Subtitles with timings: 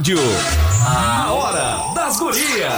[0.00, 0.18] rádio.
[0.86, 2.72] A Hora das Gurias.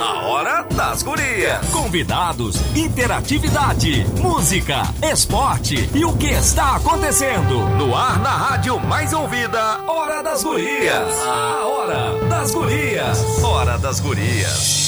[0.00, 1.64] A Hora das Gurias.
[1.70, 7.68] Convidados, interatividade, música, esporte e o que está acontecendo.
[7.78, 11.14] No ar na rádio mais ouvida, Hora das Gurias.
[11.24, 13.24] A Hora das Gurias.
[13.42, 14.83] Hora das Gurias.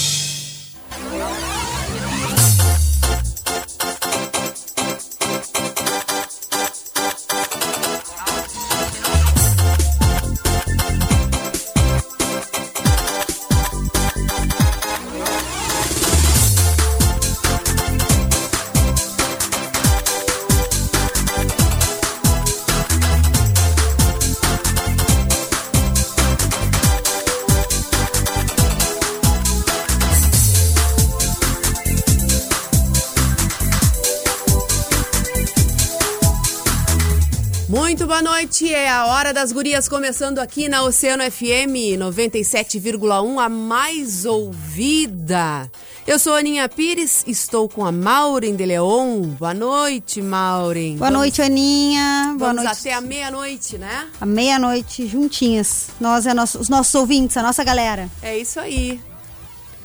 [38.68, 45.70] É a Hora das Gurias começando aqui na Oceano FM 97,1, a mais ouvida.
[46.06, 49.20] Eu sou Aninha Pires, estou com a Maureen de Leon.
[49.38, 50.96] Boa noite, Maureen.
[50.96, 52.34] Boa noite, Aninha.
[52.36, 52.80] Boa Vamos noite.
[52.80, 54.08] até a meia-noite, né?
[54.20, 55.88] A meia-noite juntinhas.
[56.00, 58.10] Nós é nosso, os nossos ouvintes, a nossa galera.
[58.20, 59.00] É isso aí.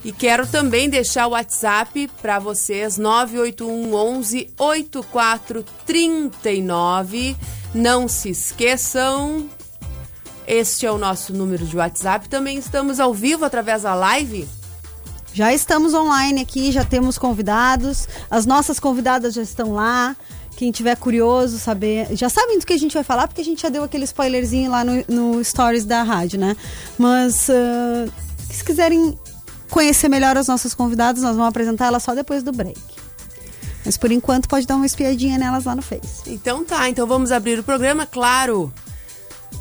[0.03, 7.37] E quero também deixar o WhatsApp para vocês, 981 11 8439.
[7.73, 9.49] Não se esqueçam,
[10.45, 12.27] este é o nosso número de WhatsApp.
[12.27, 14.47] Também estamos ao vivo através da live.
[15.33, 18.07] Já estamos online aqui, já temos convidados.
[18.29, 20.15] As nossas convidadas já estão lá.
[20.57, 22.13] Quem tiver curioso, saber.
[22.17, 24.69] Já sabem do que a gente vai falar, porque a gente já deu aquele spoilerzinho
[24.69, 26.57] lá no, no Stories da rádio, né?
[26.97, 28.11] Mas ah,
[28.49, 29.17] se quiserem
[29.69, 32.77] conhecer melhor as nossas convidadas, nós vamos apresentar elas só depois do break.
[33.85, 36.23] Mas por enquanto pode dar uma espiadinha nelas lá no Face.
[36.27, 38.71] Então tá, então vamos abrir o programa, claro.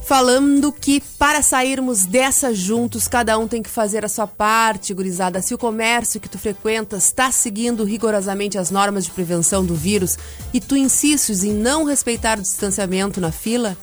[0.05, 5.41] Falando que para sairmos dessa juntos, cada um tem que fazer a sua parte, gurizada.
[5.41, 10.19] Se o comércio que tu frequentas está seguindo rigorosamente as normas de prevenção do vírus
[10.53, 13.77] e tu insistes em não respeitar o distanciamento na fila,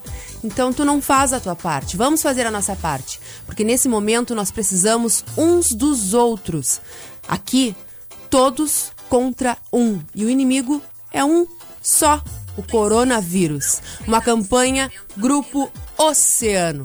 [0.43, 1.95] então tu não faz a tua parte.
[1.95, 6.81] Vamos fazer a nossa parte, porque nesse momento nós precisamos uns dos outros.
[7.27, 7.75] Aqui,
[8.29, 9.99] todos contra um.
[10.13, 10.81] E o inimigo
[11.11, 11.47] é um
[11.81, 12.21] só:
[12.57, 13.81] o coronavírus.
[14.07, 16.83] Uma campanha Grupo Oceano.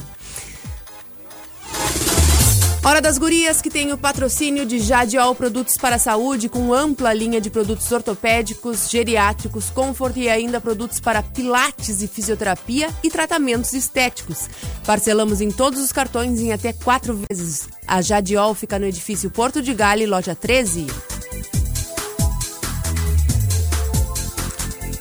[2.84, 7.14] Hora das Gurias, que tem o patrocínio de Jadiol Produtos para a Saúde, com ampla
[7.14, 13.72] linha de produtos ortopédicos, geriátricos, conforto e ainda produtos para pilates e fisioterapia e tratamentos
[13.72, 14.48] estéticos.
[14.84, 17.68] Parcelamos em todos os cartões em até quatro vezes.
[17.86, 20.86] A Jadiol fica no edifício Porto de Gale, loja 13.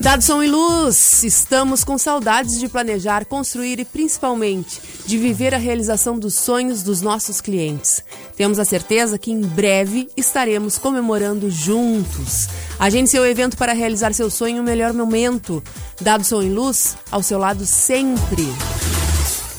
[0.02, 5.58] Dado som e luz, estamos com saudades de planejar, construir e principalmente de viver a
[5.58, 8.02] realização dos sonhos dos nossos clientes.
[8.36, 12.48] Temos a certeza que em breve estaremos comemorando juntos.
[12.80, 15.62] Agende seu evento para realizar seu sonho no melhor momento.
[16.00, 18.52] Dado som e luz, ao seu lado sempre.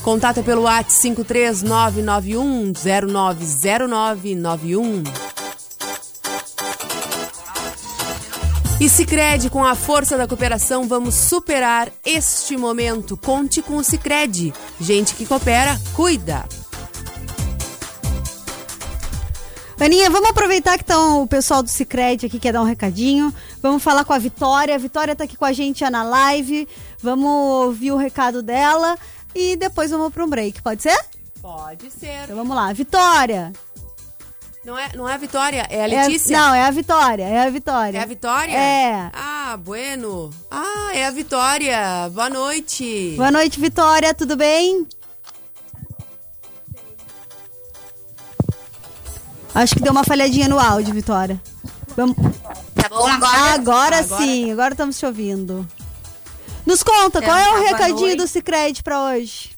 [0.03, 2.73] Contato pelo WhatsApp 53991
[8.83, 13.15] E Sicredi, com a força da cooperação, vamos superar este momento.
[13.15, 14.53] Conte com o Sicredi.
[14.77, 16.43] Gente que coopera, cuida.
[19.79, 23.33] Aninha, vamos aproveitar que estão o pessoal do Cicred aqui quer dar um recadinho.
[23.61, 24.75] Vamos falar com a Vitória.
[24.75, 26.67] A Vitória tá aqui com a gente na live.
[27.01, 27.29] Vamos
[27.65, 28.97] ouvir o recado dela
[29.33, 30.61] e depois vamos para um break.
[30.61, 30.99] Pode ser?
[31.41, 32.25] Pode ser.
[32.25, 32.73] Então vamos lá.
[32.73, 33.53] Vitória.
[34.65, 36.37] Não é, não é a Vitória, é a É a- Letícia?
[36.37, 37.23] não, é a Vitória.
[37.23, 37.97] É a Vitória.
[37.97, 38.53] É a Vitória?
[38.57, 39.09] É.
[39.13, 40.29] Ah, bueno.
[40.49, 42.09] Ah, é a Vitória.
[42.13, 43.13] Boa noite.
[43.17, 44.13] Boa noite, Vitória.
[44.13, 44.87] Tudo bem?
[49.53, 51.39] Acho que deu uma falhadinha no áudio, Vitória.
[51.95, 52.15] Vamos...
[52.73, 53.37] Tá bom agora?
[53.53, 55.67] Agora, Agora- sim, agora estamos te ouvindo.
[56.65, 58.15] Nos conta, Então, qual é o tá, recadinho noite.
[58.17, 59.52] do Cicred pra hoje?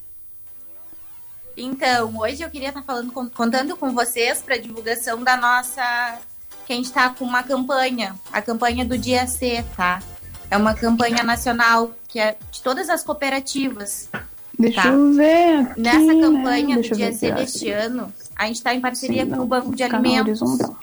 [1.57, 6.19] Então, hoje eu queria estar falando, com- contando com vocês para divulgação da nossa.
[6.65, 10.01] Que a gente está com uma campanha, a campanha do Dia C, tá?
[10.49, 14.09] É uma campanha nacional que é de todas as cooperativas.
[14.57, 14.87] Deixa Tá.
[14.89, 16.21] eu ver aqui, Nessa né?
[16.21, 19.43] campanha Deixa do Dia C deste ano, a gente está em parceria Sim, com não,
[19.43, 20.41] o Banco de no Alimentos.
[20.41, 20.79] horizontal.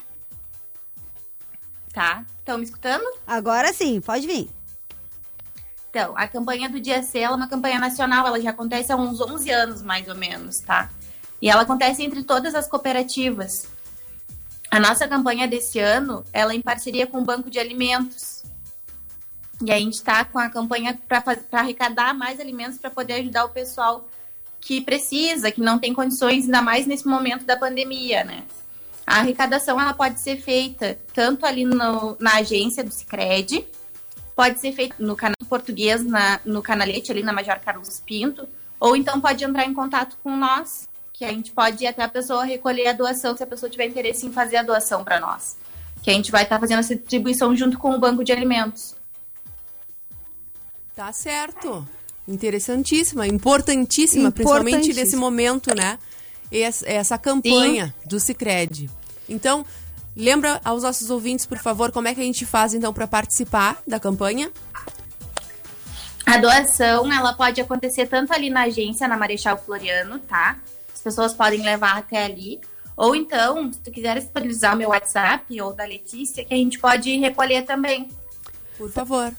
[1.93, 2.25] Tá?
[2.39, 3.05] Estão me escutando?
[3.27, 4.49] Agora sim, pode vir.
[5.93, 9.21] Então, a campanha do Dia C é uma campanha nacional, ela já acontece há uns
[9.21, 10.91] 11 anos, mais ou menos, tá?
[11.39, 13.69] E ela acontece entre todas as cooperativas.
[14.71, 18.43] A nossa campanha desse ano, ela é em parceria com o Banco de Alimentos.
[19.62, 21.23] E a gente está com a campanha para
[21.53, 24.09] arrecadar mais alimentos para poder ajudar o pessoal
[24.62, 28.45] que precisa, que não tem condições, ainda mais nesse momento da pandemia, né?
[29.06, 33.67] A arrecadação ela pode ser feita tanto ali no, na agência do Sicredi,
[34.34, 38.49] pode ser feita no canal português, na, no canalete ali na Major Carlos Pinto,
[38.81, 42.08] ou então pode entrar em contato com nós, que a gente pode ir até a
[42.08, 45.56] pessoa recolher a doação, se a pessoa tiver interesse em fazer a doação para nós.
[46.02, 48.96] Que a gente vai estar tá fazendo essa distribuição junto com o Banco de Alimentos.
[50.96, 51.87] Tá certo.
[52.26, 55.99] Interessantíssima, importantíssima, principalmente nesse momento, né?
[56.50, 58.08] Essa, essa campanha Sim.
[58.08, 58.90] do Cicred.
[59.28, 59.64] Então,
[60.17, 63.81] lembra aos nossos ouvintes, por favor, como é que a gente faz então para participar
[63.87, 64.50] da campanha?
[66.25, 70.56] A doação, ela pode acontecer tanto ali na agência, na Marechal Floriano, tá?
[70.94, 72.61] As pessoas podem levar até ali.
[72.97, 76.79] Ou então, se tu quiser disponibilizar o meu WhatsApp ou da Letícia, que a gente
[76.79, 78.09] pode recolher também.
[78.79, 79.32] Por favor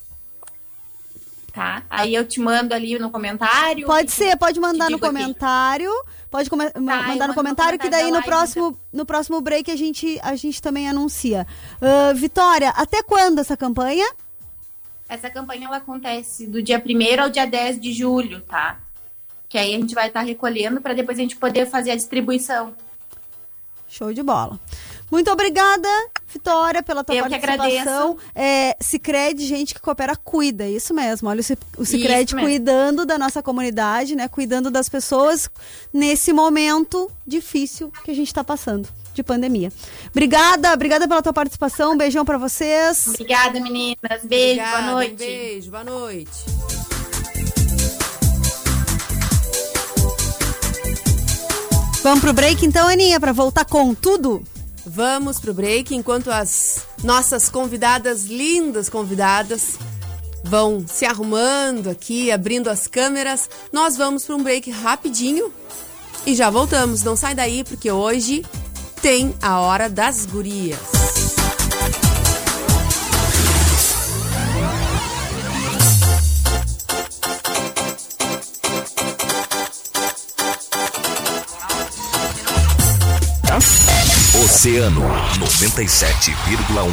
[1.54, 1.84] tá?
[1.90, 3.86] Aí eu te mando ali no comentário.
[3.86, 5.90] Pode ser, pode mandar no comentário.
[5.92, 6.10] Aqui.
[6.34, 8.80] Pode tá, mandar no comentário que daí no próximo, então.
[8.92, 11.46] no próximo break a gente, a gente também anuncia.
[11.80, 14.12] Uh, Vitória, até quando essa campanha?
[15.08, 18.80] Essa campanha ela acontece do dia 1 ao dia 10 de julho, tá?
[19.48, 21.96] Que aí a gente vai estar tá recolhendo para depois a gente poder fazer a
[21.96, 22.74] distribuição.
[23.88, 24.60] Show de bola.
[25.14, 25.88] Muito obrigada,
[26.26, 28.16] Vitória, pela tua Eu participação.
[28.16, 31.30] Que é, Cicred, gente que coopera, cuida, isso mesmo.
[31.30, 31.40] Olha
[31.78, 34.28] o Cicred cuidando da nossa comunidade, né?
[34.28, 35.52] Cuidando das pessoas
[35.94, 39.72] nesse momento difícil que a gente está passando de pandemia.
[40.10, 41.94] Obrigada, obrigada pela tua participação.
[41.94, 43.06] Um beijão para vocês.
[43.10, 44.24] Obrigada, meninas.
[44.24, 45.14] Beijo, obrigada, boa noite.
[45.14, 46.32] Um beijo, boa noite.
[52.02, 54.44] Vamos pro break então, Aninha, para voltar com tudo?
[54.86, 59.78] Vamos pro break enquanto as nossas convidadas, lindas convidadas,
[60.44, 63.50] vão se arrumando aqui, abrindo as câmeras.
[63.72, 65.54] Nós vamos para um break rapidinho
[66.26, 67.04] e já voltamos.
[67.04, 68.46] Não sai daí porque hoje
[69.02, 70.80] tem a hora das gurias.
[84.54, 85.02] Oceano
[85.40, 86.92] 97,1.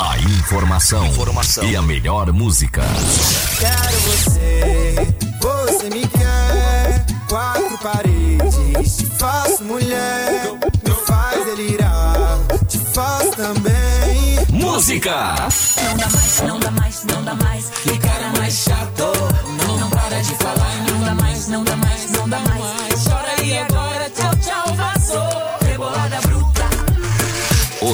[0.00, 2.82] A informação, informação e a melhor música.
[3.60, 4.94] Quero você,
[5.40, 7.06] você me quer.
[7.28, 10.42] Quatro paredes, te faço mulher.
[10.84, 14.44] Me faz delirar, te faz também.
[14.50, 15.36] Música!
[15.76, 17.64] Não dá mais, não dá mais, não dá mais.
[17.84, 19.12] Que cara mais chato.
[19.66, 20.76] Não, não para de falar.
[20.90, 23.04] Não dá mais, não dá mais, não dá mais.
[23.04, 23.87] Chora aí agora,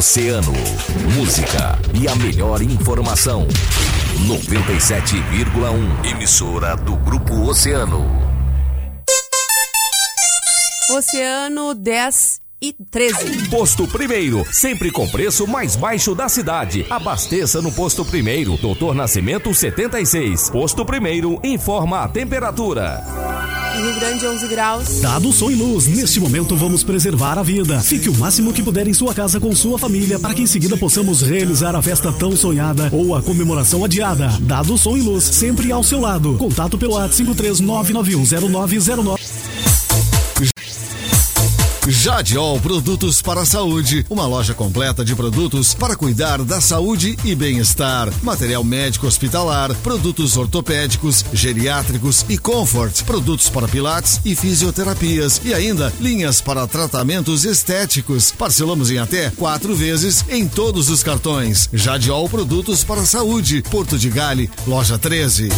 [0.04, 0.52] Oceano.
[1.16, 3.48] Música e a melhor informação.
[4.28, 6.04] 97,1.
[6.04, 8.04] Emissora do Grupo Oceano.
[10.90, 13.48] Oceano 10 e 13.
[13.48, 16.86] Posto Primeiro, sempre com preço mais baixo da cidade.
[16.88, 20.50] Abasteça no Posto Primeiro, Doutor Nascimento 76.
[20.50, 23.02] Posto Primeiro informa a temperatura.
[23.76, 25.00] Rio Grande 11 graus.
[25.00, 27.80] Dado som e luz, neste momento vamos preservar a vida.
[27.80, 30.76] Fique o máximo que puder em sua casa com sua família para que em seguida
[30.76, 34.28] possamos realizar a festa tão sonhada ou a comemoração adiada.
[34.40, 36.36] Dado som e luz, sempre ao seu lado.
[36.38, 39.53] Contato pelo WhatsApp 539910909.
[41.86, 47.34] Jadiol Produtos para a Saúde, uma loja completa de produtos para cuidar da saúde e
[47.34, 48.08] bem-estar.
[48.22, 55.92] Material médico hospitalar, produtos ortopédicos, geriátricos e comfort, produtos para pilates e fisioterapias e ainda
[56.00, 58.32] linhas para tratamentos estéticos.
[58.32, 61.68] Parcelamos em até quatro vezes em todos os cartões.
[61.72, 65.50] Jadiol Produtos para a Saúde, Porto de Gale, loja 13.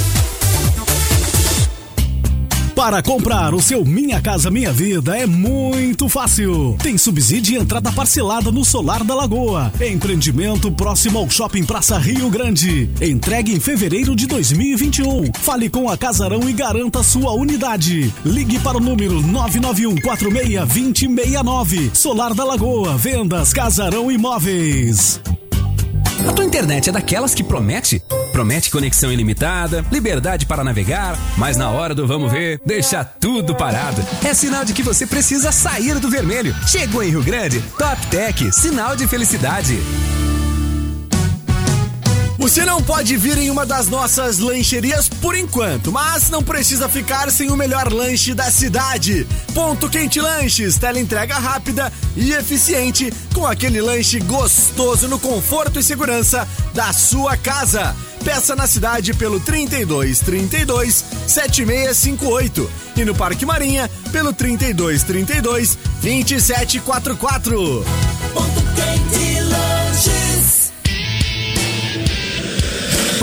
[2.77, 6.77] Para comprar o seu Minha Casa Minha Vida é muito fácil.
[6.83, 9.73] Tem subsídio e entrada parcelada no Solar da Lagoa.
[9.81, 12.91] Empreendimento próximo ao Shopping Praça Rio Grande.
[13.01, 15.33] Entregue em fevereiro de 2021.
[15.41, 18.13] Fale com a Casarão e garanta sua unidade.
[18.23, 21.91] Ligue para o número 991 46 2069.
[21.95, 22.99] Solar da Lagoa.
[22.99, 25.19] Vendas Casarão Imóveis.
[26.29, 28.03] A tua internet é daquelas que promete?
[28.33, 34.05] Promete conexão ilimitada, liberdade para navegar, mas na hora do vamos ver, deixa tudo parado.
[34.25, 36.55] É sinal de que você precisa sair do vermelho.
[36.67, 39.79] Chegou em Rio Grande, Top Tech, sinal de felicidade.
[42.47, 47.29] Você não pode vir em uma das nossas lancherias por enquanto, mas não precisa ficar
[47.29, 49.27] sem o melhor lanche da cidade.
[49.53, 56.47] Ponto Quente Lanches, entrega rápida e eficiente, com aquele lanche gostoso no conforto e segurança
[56.73, 57.97] da sua casa.
[58.25, 67.85] Peça na cidade pelo 32 32 7658 e no Parque Marinha pelo 32 32 2744.
[68.33, 69.36] Ponto quente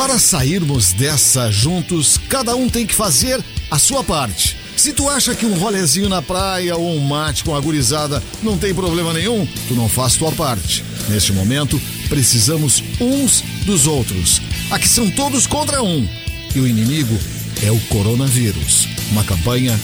[0.04, 3.42] Para sairmos dessa juntos, cada um tem que fazer
[3.72, 4.58] a sua parte.
[4.76, 8.58] Se tu acha que um rolezinho na praia ou um mate com a gurizada não
[8.58, 10.84] tem problema nenhum, tu não faz tua parte.
[11.08, 14.42] Neste momento, precisamos uns dos outros.
[14.72, 16.06] Aqui são todos contra um.
[16.54, 17.18] E o inimigo
[17.66, 18.90] é o coronavírus.
[19.10, 19.80] Uma campanha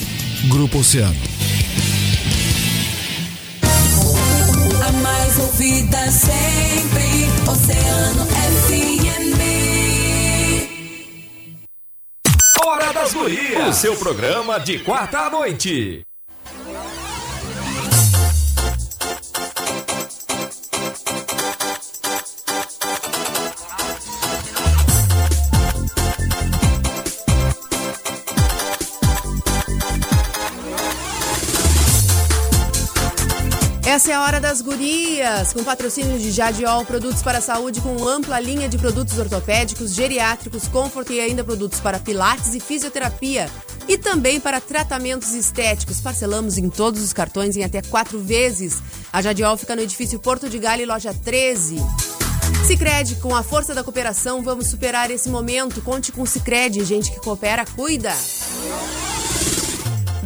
[0.50, 1.16] Grupo Oceano.
[4.86, 7.30] A mais ouvida sempre.
[7.50, 9.29] Oceano FM.
[12.66, 13.68] Hora das Gurias.
[13.70, 16.02] O seu programa de quarta à noite.
[34.10, 38.40] É a hora das gurias, com patrocínio de Jadiol, produtos para a saúde com ampla
[38.40, 43.48] linha de produtos ortopédicos, geriátricos, comfort e ainda produtos para pilates e fisioterapia.
[43.88, 46.02] E também para tratamentos estéticos.
[46.02, 48.82] Parcelamos em todos os cartões em até quatro vezes.
[49.14, 51.76] A Jadiol fica no edifício Porto de Galho, loja 13.
[52.66, 55.84] Sicredi, com a força da cooperação, vamos superar esse momento.
[55.84, 58.16] Conte com Sicredi, gente que coopera, cuida.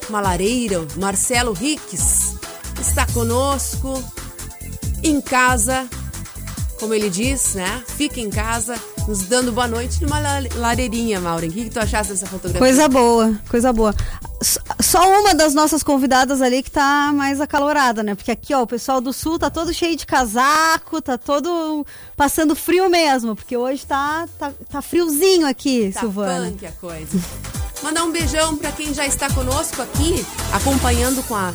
[0.10, 2.36] uma lareira, Marcelo Riques,
[2.82, 4.04] está conosco
[5.02, 5.88] em casa,
[6.82, 7.82] como ele diz, né?
[7.88, 8.76] Fica em casa,
[9.10, 11.50] nos dando boa noite numa la- lareirinha, Maureen.
[11.50, 12.60] O que, que tu achaste dessa fotografia?
[12.60, 13.96] Coisa boa, coisa boa.
[14.80, 18.14] Só uma das nossas convidadas ali que tá mais acalorada, né?
[18.14, 21.84] Porque aqui, ó, o pessoal do sul tá todo cheio de casaco, tá todo
[22.16, 26.52] passando frio mesmo, porque hoje tá, tá, tá friozinho aqui, Tá Silvana.
[26.52, 27.20] punk a coisa.
[27.82, 30.24] Mandar um beijão pra quem já está conosco aqui,
[30.54, 31.52] acompanhando com a,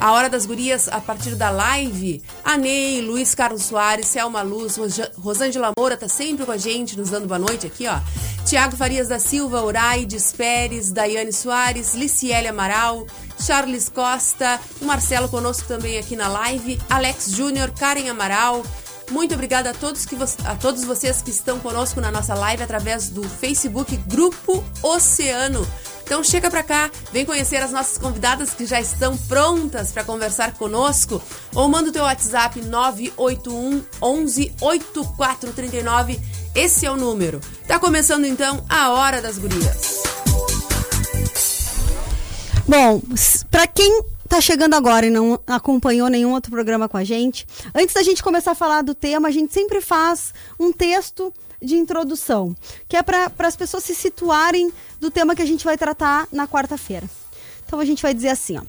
[0.00, 2.22] a Hora das Gurias a partir da live.
[2.44, 6.96] A Ney, Luiz Carlos Soares, Selma Luz, Roja- Rosângela Moura tá sempre com a gente,
[6.96, 7.98] nos dando boa noite aqui, ó.
[8.44, 13.06] Tiago Farias da Silva, Uraides Pérez, Daiane Soares, Liciele Amaral,
[13.38, 18.62] Charles Costa, o Marcelo conosco também aqui na live, Alex Júnior, Karen Amaral,
[19.10, 23.08] muito obrigada a todos, que a todos vocês que estão conosco na nossa live através
[23.08, 25.66] do Facebook Grupo Oceano.
[26.08, 30.54] Então chega pra cá, vem conhecer as nossas convidadas que já estão prontas para conversar
[30.54, 31.20] conosco
[31.54, 36.18] ou manda o teu WhatsApp 981 11 8439.
[36.54, 37.42] Esse é o número.
[37.66, 40.02] Tá começando então a hora das gurias.
[42.66, 43.02] Bom,
[43.50, 47.94] pra quem tá chegando agora e não acompanhou nenhum outro programa com a gente, antes
[47.94, 52.54] da gente começar a falar do tema, a gente sempre faz um texto de introdução,
[52.88, 56.46] que é para as pessoas se situarem do tema que a gente vai tratar na
[56.46, 57.08] quarta-feira.
[57.66, 58.62] Então a gente vai dizer assim, ó.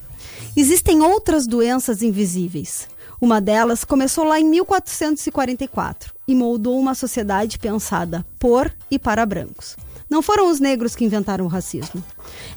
[0.56, 2.88] Existem outras doenças invisíveis.
[3.22, 9.76] Uma delas começou lá em 1444 e moldou uma sociedade pensada por e para brancos.
[10.10, 12.04] Não foram os negros que inventaram o racismo.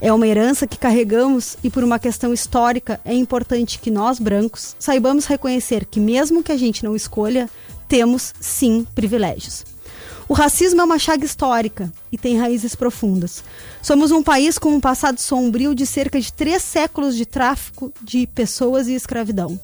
[0.00, 4.74] É uma herança que carregamos e, por uma questão histórica, é importante que nós, brancos,
[4.78, 7.50] saibamos reconhecer que, mesmo que a gente não escolha,
[7.88, 9.64] temos sim privilégios.
[10.28, 13.42] O racismo é uma chaga histórica e tem raízes profundas.
[13.82, 18.26] Somos um país com um passado sombrio de cerca de três séculos de tráfico de
[18.26, 19.60] pessoas e escravidão.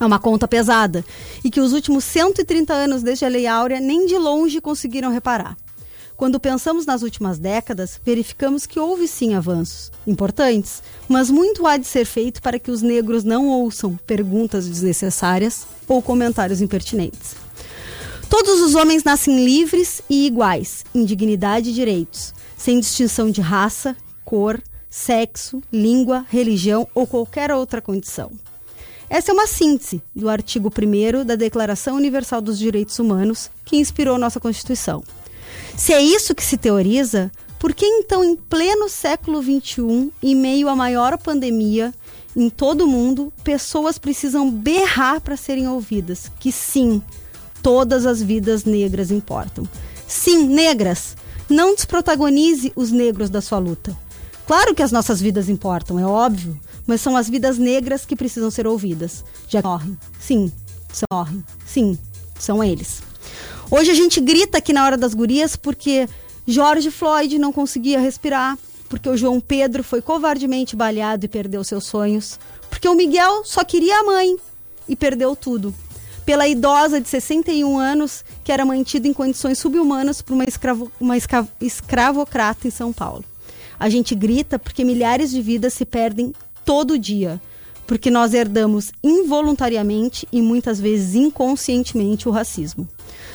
[0.00, 1.04] É uma conta pesada
[1.44, 5.56] e que os últimos 130 anos desde a Lei Áurea nem de longe conseguiram reparar.
[6.16, 11.86] Quando pensamos nas últimas décadas, verificamos que houve sim avanços importantes, mas muito há de
[11.86, 17.43] ser feito para que os negros não ouçam perguntas desnecessárias ou comentários impertinentes.
[18.36, 23.96] Todos os homens nascem livres e iguais em dignidade e direitos, sem distinção de raça,
[24.24, 24.60] cor,
[24.90, 28.32] sexo, língua, religião ou qualquer outra condição.
[29.08, 34.18] Essa é uma síntese do artigo 1 da Declaração Universal dos Direitos Humanos, que inspirou
[34.18, 35.04] nossa Constituição.
[35.76, 40.68] Se é isso que se teoriza, Por que então, em pleno século XXI, em meio
[40.68, 41.94] à maior pandemia
[42.36, 46.30] em todo o mundo, pessoas precisam berrar para serem ouvidas?
[46.38, 47.00] Que sim,
[47.64, 49.66] todas as vidas negras importam.
[50.06, 51.16] Sim, negras,
[51.48, 53.96] não desprotagonize os negros da sua luta.
[54.46, 58.50] Claro que as nossas vidas importam, é óbvio, mas são as vidas negras que precisam
[58.50, 59.24] ser ouvidas.
[59.48, 59.98] Já morrem.
[60.20, 60.52] Sim,
[61.10, 61.42] morrem.
[61.64, 61.98] Sim,
[62.38, 63.02] são eles.
[63.70, 66.06] Hoje a gente grita aqui na hora das gurias porque
[66.46, 68.58] George Floyd não conseguia respirar,
[68.90, 73.64] porque o João Pedro foi covardemente baleado e perdeu seus sonhos, porque o Miguel só
[73.64, 74.36] queria a mãe
[74.86, 75.74] e perdeu tudo.
[76.24, 81.16] Pela idosa de 61 anos que era mantida em condições subhumanas por uma, escravo, uma
[81.16, 83.24] escravo, escravocrata em São Paulo.
[83.78, 86.32] A gente grita porque milhares de vidas se perdem
[86.64, 87.40] todo dia,
[87.86, 92.88] porque nós herdamos involuntariamente e muitas vezes inconscientemente o racismo.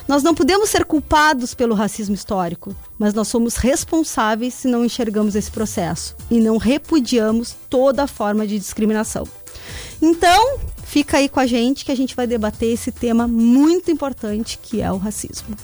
[0.08, 5.36] Nós não podemos ser culpados pelo racismo histórico, mas nós somos responsáveis se não enxergamos
[5.36, 9.28] esse processo e não repudiamos toda forma de discriminação.
[10.02, 10.58] Então,
[10.90, 14.82] fica aí com a gente que a gente vai debater esse tema muito importante que
[14.82, 15.56] é o racismo.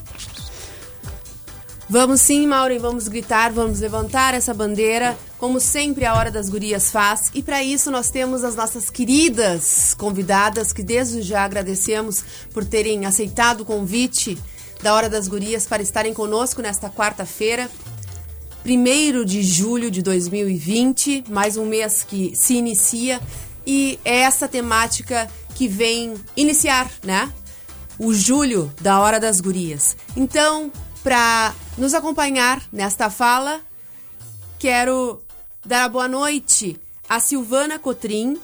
[1.90, 6.92] Vamos sim, Maureen, vamos gritar, vamos levantar essa bandeira, como sempre a Hora das Gurias
[6.92, 7.32] faz.
[7.34, 13.06] E para isso nós temos as nossas queridas convidadas, que desde já agradecemos por terem
[13.06, 14.38] aceitado o convite
[14.82, 17.70] da Hora das Gurias para estarem conosco nesta quarta-feira,
[18.64, 23.20] 1 de julho de 2020, mais um mês que se inicia.
[23.66, 27.32] E é essa temática que vem iniciar, né?
[27.98, 29.96] O julho da Hora das Gurias.
[30.16, 30.72] Então,
[31.04, 33.62] para nos acompanhar nesta fala,
[34.60, 35.22] quero
[35.66, 38.38] dar a boa noite a Silvana Cotrim,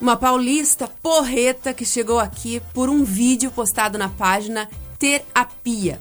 [0.00, 4.68] uma paulista porreta que chegou aqui por um vídeo postado na página
[4.98, 6.00] Terapia.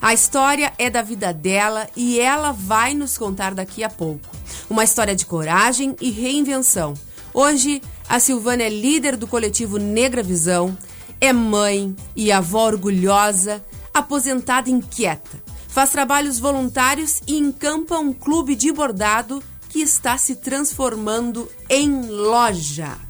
[0.00, 4.28] A história é da vida dela e ela vai nos contar daqui a pouco.
[4.68, 6.94] Uma história de coragem e reinvenção.
[7.32, 10.76] Hoje, a Silvana é líder do coletivo Negra Visão,
[11.20, 15.42] é mãe e avó orgulhosa, aposentada inquieta.
[15.68, 23.05] Faz trabalhos voluntários e encampa um clube de bordado que está se transformando em loja.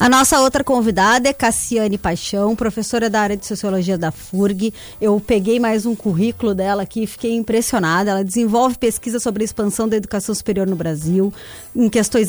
[0.00, 4.72] A nossa outra convidada é Cassiane Paixão, professora da área de Sociologia da FURG.
[4.98, 8.12] Eu peguei mais um currículo dela aqui e fiquei impressionada.
[8.12, 11.30] Ela desenvolve pesquisa sobre a expansão da educação superior no Brasil,
[11.76, 12.28] em questões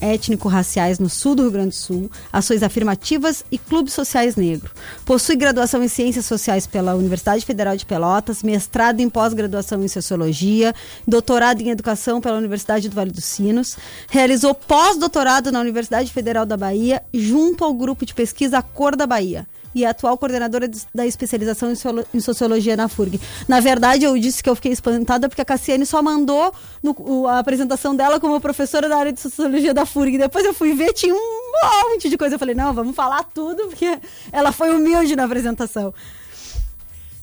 [0.00, 4.70] étnico-raciais no sul do Rio Grande do Sul, ações afirmativas e clubes sociais negros.
[5.04, 10.72] Possui graduação em Ciências Sociais pela Universidade Federal de Pelotas, mestrado em pós-graduação em Sociologia,
[11.08, 13.76] doutorado em Educação pela Universidade do Vale dos Sinos,
[14.08, 19.46] realizou pós-doutorado na Universidade Federal da Bahia junto ao grupo de pesquisa Cor da Bahia
[19.74, 21.72] e é atual coordenadora da especialização
[22.12, 23.20] em sociologia na FURG.
[23.46, 27.38] Na verdade, eu disse que eu fiquei espantada porque a Cassiane só mandou no, a
[27.38, 30.18] apresentação dela como professora da área de sociologia da FURG.
[30.18, 32.34] Depois eu fui ver, tinha um monte de coisa.
[32.34, 33.98] Eu falei, não, vamos falar tudo, porque
[34.32, 35.94] ela foi humilde na apresentação.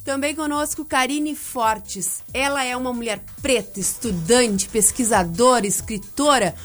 [0.05, 2.21] Também conosco Karine Fortes.
[2.33, 6.55] Ela é uma mulher preta, estudante, pesquisadora, escritora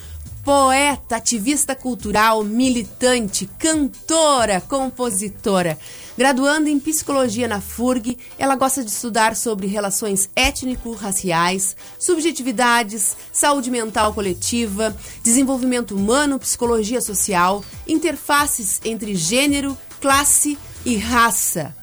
[0.45, 5.79] poeta, ativista cultural, militante, cantora, compositora.
[6.17, 14.13] Graduando em psicologia na FURG, ela gosta de estudar sobre relações étnico-raciais, subjetividades, saúde mental
[14.13, 21.82] coletiva, desenvolvimento humano, psicologia social, interfaces entre gênero, classe e raça.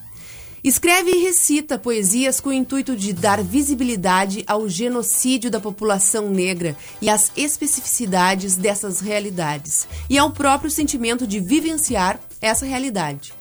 [0.63, 6.75] Escreve e recita poesias com o intuito de dar visibilidade ao genocídio da população negra
[7.01, 13.33] e às especificidades dessas realidades, e ao próprio sentimento de vivenciar essa realidade.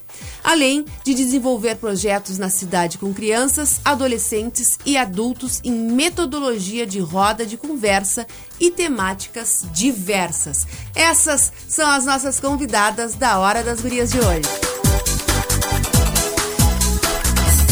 [0.42, 7.44] Além de desenvolver projetos na cidade com crianças, adolescentes e adultos em metodologia de roda
[7.44, 8.26] de conversa
[8.58, 10.66] e temáticas diversas.
[10.94, 15.97] Essas são as nossas convidadas da Hora das Gurias de hoje.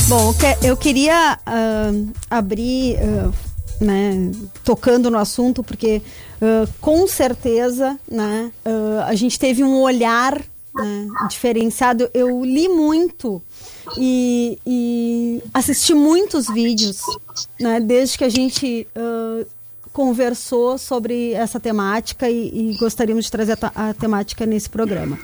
[0.09, 3.35] Bom, eu queria uh, abrir, uh,
[3.85, 4.31] né,
[4.63, 6.01] tocando no assunto, porque
[6.41, 8.53] uh, com certeza né,
[9.05, 10.41] a gente teve um olhar
[10.73, 12.09] né, diferenciado.
[12.15, 13.43] Eu li muito
[13.99, 17.01] e, e, assisti muitos vídeos,
[17.59, 18.87] né, desde que a gente
[19.93, 25.19] conversou sobre essa temática e, e gostaríamos de trazer a, a temática nesse programa.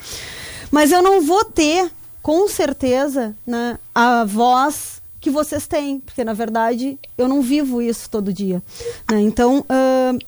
[0.73, 1.89] Mas eu não vou ter
[2.23, 8.09] com certeza, né, a voz que vocês têm, porque na verdade eu não vivo isso
[8.11, 8.63] todo dia.
[9.11, 9.21] Né?
[9.21, 10.19] Então, uh,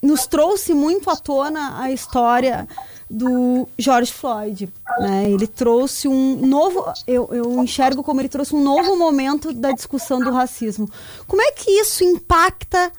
[0.00, 2.68] nos trouxe muito à tona a história
[3.10, 4.72] do George Floyd.
[5.00, 5.30] Né?
[5.30, 6.84] Ele trouxe um novo.
[7.06, 10.88] Eu, eu enxergo como ele trouxe um novo momento da discussão do racismo.
[11.26, 12.92] Como é que isso impacta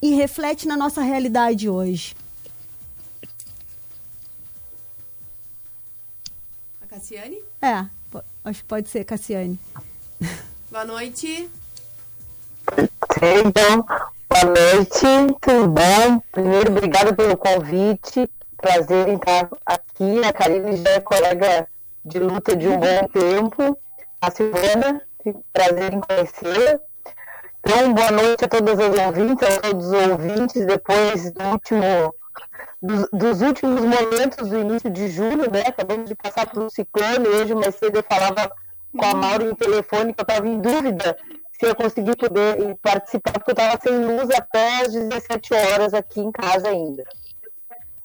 [0.00, 2.16] e reflete na nossa realidade hoje?
[6.80, 7.42] A Cassiane?
[7.64, 7.86] É,
[8.44, 9.58] acho que pode ser, Cassiane.
[10.70, 11.48] Boa noite.
[12.68, 13.86] Então,
[14.28, 16.20] boa noite, tudo bom?
[16.30, 18.28] Primeiro, obrigada pelo convite.
[18.58, 20.22] Prazer em estar aqui.
[20.22, 21.66] A Karine já é colega
[22.04, 23.78] de luta de um bom tempo.
[24.20, 25.00] A Silvana,
[25.50, 26.80] prazer em conhecê-la.
[27.60, 30.66] Então, boa noite a todas as ouvintes, a todos os ouvintes.
[30.66, 32.14] Depois do último,
[32.82, 35.62] dos, dos últimos momentos do início de julho, né?
[35.66, 37.26] Acabamos de passar por um ciclone.
[37.26, 38.52] Hoje, mais cedo, eu falava
[38.96, 41.16] com a Mauro em telefone que eu estava em dúvida
[41.58, 46.20] se eu conseguir poder participar, porque eu estava sem luz até às 17 horas aqui
[46.20, 47.04] em casa ainda.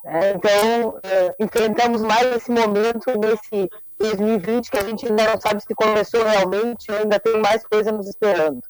[0.06, 5.62] É, então, é, enfrentamos mais esse momento nesse 2020 que a gente ainda não sabe
[5.62, 8.62] se começou realmente, ainda tem mais coisa nos esperando.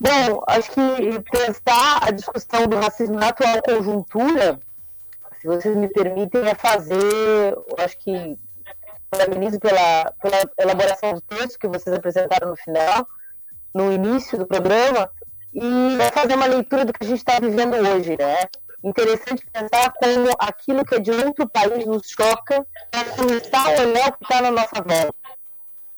[0.00, 4.60] Bom, acho que pensar a discussão do racismo na atual conjuntura,
[5.40, 8.38] se vocês me permitem, é fazer, acho que
[9.10, 13.06] parabenizo pela, pela elaboração do texto que vocês apresentaram no final,
[13.74, 15.10] no início do programa,
[15.52, 18.36] e é fazer uma leitura do que a gente está vivendo hoje, né?
[18.84, 24.08] Interessante pensar como aquilo que é de outro país nos choca é começar a olhar
[24.08, 25.14] o que está na nossa volta.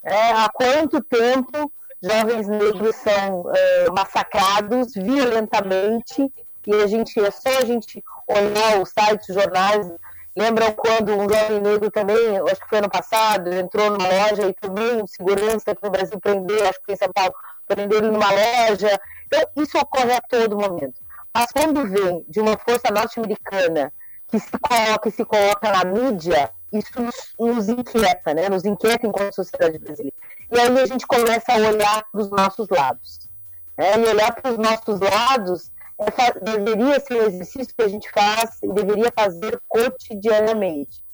[0.02, 1.70] É, há quanto tempo
[2.02, 6.32] jovens negros são é, massacrados violentamente
[6.66, 9.90] e a gente é só a gente olhar os sites, os jornais.
[10.36, 14.54] Lembram quando um jovem negro também, acho que foi ano passado, entrou numa loja e
[14.54, 17.34] também um segurança aqui no Brasil prendeu, acho que foi em São Paulo,
[17.66, 19.00] prendeu ele numa loja.
[19.26, 21.00] Então, isso ocorre a todo momento.
[21.34, 23.92] Mas quando vem de uma força norte-americana
[24.28, 28.48] que se coloca e se coloca na mídia, isso nos, nos inquieta, né?
[28.48, 30.16] Nos inquieta enquanto sociedade brasileira.
[30.50, 33.30] E aí a gente começa a olhar para os nossos lados.
[33.76, 33.98] Né?
[33.98, 38.58] E olhar para os nossos lados é, deveria ser um exercício que a gente faz
[38.62, 41.04] e deveria fazer cotidianamente.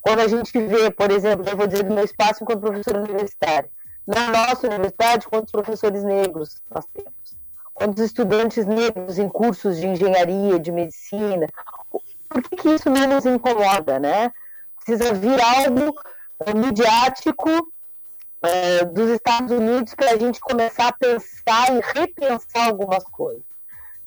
[0.00, 3.68] Quando a gente vê, por exemplo, eu vou dizer do meu espaço enquanto professora universitária,
[4.06, 7.36] na nossa universidade, quantos professores negros nós temos?
[7.74, 11.46] Quantos estudantes negros em cursos de engenharia, de medicina?
[12.28, 14.32] Por que, que isso não nos incomoda, né?
[14.88, 15.94] Precisa vir algo
[16.56, 17.50] midiático
[18.42, 23.44] eh, dos Estados Unidos para a gente começar a pensar e repensar algumas coisas.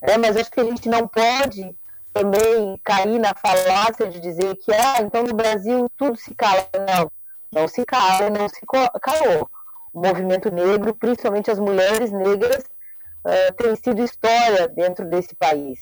[0.00, 0.18] né?
[0.18, 1.72] Mas acho que a gente não pode
[2.12, 6.68] também cair na falácia de dizer que, ah, então no Brasil tudo se cala.
[6.74, 7.12] Não,
[7.52, 8.60] não se cala, não se
[9.00, 9.48] calou.
[9.94, 12.64] O movimento negro, principalmente as mulheres negras,
[13.24, 15.78] eh, tem sido história dentro desse país.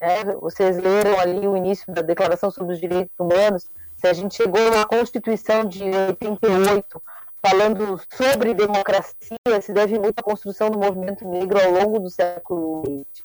[0.00, 0.22] né?
[0.40, 3.68] Vocês leram ali o início da Declaração sobre os Direitos Humanos,
[4.04, 7.02] se a gente chegou na Constituição de 88
[7.40, 12.82] falando sobre democracia, se deve muito à construção do movimento negro ao longo do século
[12.82, 13.24] XX.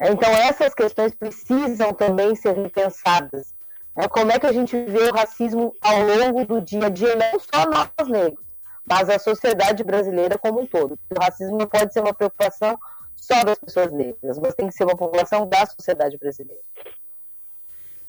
[0.00, 3.52] Então, essas questões precisam também ser repensadas.
[3.96, 4.06] né?
[4.06, 7.40] Como é que a gente vê o racismo ao longo do dia a dia, não
[7.40, 8.46] só nós negros,
[8.88, 10.96] mas a sociedade brasileira como um todo.
[11.10, 12.78] O racismo não pode ser uma preocupação
[13.16, 16.62] só das pessoas negras, mas tem que ser uma população da sociedade brasileira.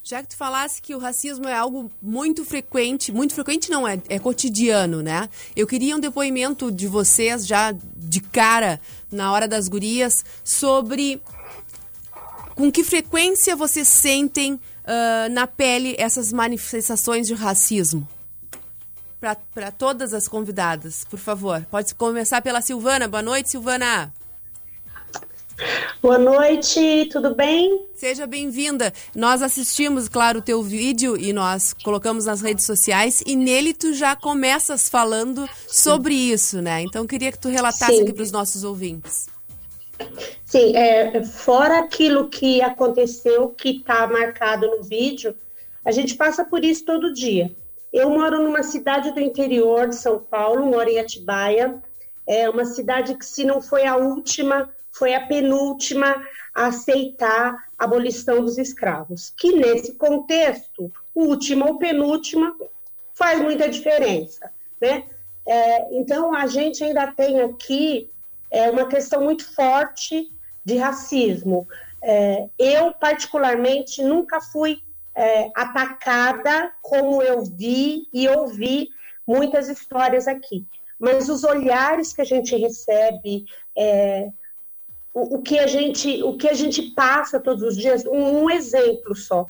[0.03, 4.01] Já que tu falasse que o racismo é algo muito frequente, muito frequente não, é,
[4.09, 5.29] é cotidiano, né?
[5.55, 11.21] Eu queria um depoimento de vocês, já de cara, na hora das gurias, sobre
[12.55, 18.07] com que frequência vocês sentem ah, na pele essas manifestações de racismo.
[19.19, 21.65] Para todas as convidadas, por favor.
[21.69, 23.07] Pode começar pela Silvana.
[23.07, 24.11] Boa noite, Silvana.
[26.01, 27.85] Boa noite, tudo bem?
[27.93, 28.91] Seja bem-vinda.
[29.15, 33.93] Nós assistimos, claro, o teu vídeo e nós colocamos nas redes sociais e nele tu
[33.93, 36.81] já começas falando sobre isso, né?
[36.81, 38.01] Então queria que tu relatasse Sim.
[38.03, 39.27] aqui para os nossos ouvintes.
[40.45, 45.35] Sim, é, fora aquilo que aconteceu, que está marcado no vídeo,
[45.85, 47.55] a gente passa por isso todo dia.
[47.93, 51.81] Eu moro numa cidade do interior de São Paulo, moro em Atibaia.
[52.25, 56.15] É uma cidade que, se não foi a última, foi a penúltima
[56.53, 59.33] a aceitar a abolição dos escravos.
[59.37, 62.55] Que nesse contexto, última ou penúltima
[63.13, 65.05] faz muita diferença, né?
[65.45, 68.11] É, então a gente ainda tem aqui
[68.49, 70.31] é, uma questão muito forte
[70.63, 71.67] de racismo.
[72.03, 74.81] É, eu particularmente nunca fui
[75.15, 78.89] é, atacada como eu vi e ouvi
[79.25, 80.65] muitas histórias aqui,
[80.99, 83.45] mas os olhares que a gente recebe
[83.77, 84.29] é,
[85.13, 88.49] o, o que a gente o que a gente passa todos os dias um, um
[88.49, 89.47] exemplo só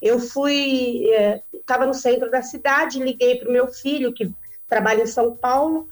[0.00, 1.06] Eu fui,
[1.52, 4.32] estava no centro da cidade, liguei para o meu filho, que
[4.68, 5.88] trabalha em São Paulo,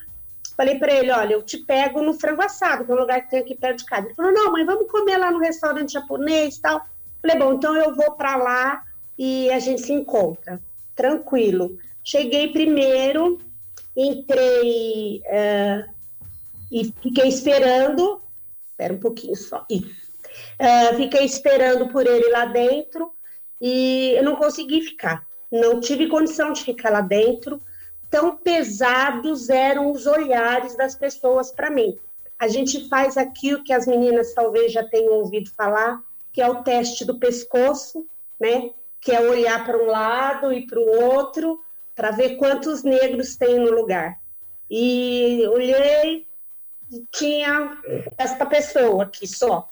[0.57, 3.31] falei para ele, olha, eu te pego no frango assado, que é um lugar que
[3.31, 4.07] tem aqui perto de casa.
[4.07, 6.87] Ele falou, não, mãe, vamos comer lá no restaurante japonês e tal.
[7.21, 8.83] Falei, bom, então eu vou para lá
[9.19, 10.61] e a gente se encontra.
[10.95, 11.77] Tranquilo.
[12.05, 13.39] Cheguei primeiro,
[13.97, 15.93] entrei uh,
[16.71, 18.23] e fiquei esperando.
[18.77, 19.65] Espera um pouquinho só.
[19.71, 23.11] Uh, fiquei esperando por ele lá dentro
[23.59, 25.27] e eu não consegui ficar.
[25.51, 27.59] Não tive condição de ficar lá dentro.
[28.11, 31.99] Tão pesados eram os olhares das pessoas para mim.
[32.39, 36.49] A gente faz aqui o que as meninas talvez já tenham ouvido falar, que é
[36.49, 38.07] o teste do pescoço,
[38.39, 38.73] né?
[39.01, 41.59] Que é olhar para um lado e para o outro
[41.95, 44.19] para ver quantos negros tem no lugar.
[44.71, 46.26] E olhei,
[47.11, 47.79] tinha
[48.17, 49.71] esta pessoa aqui só.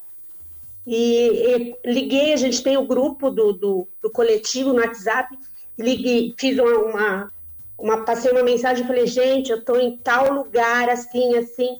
[0.86, 5.36] E, e, liguei, a gente tem o grupo do, do, do coletivo no WhatsApp,
[5.78, 7.32] liguei, fiz uma, uma,
[7.78, 11.78] uma, passei uma mensagem, falei, gente, eu estou em tal lugar, assim, assim,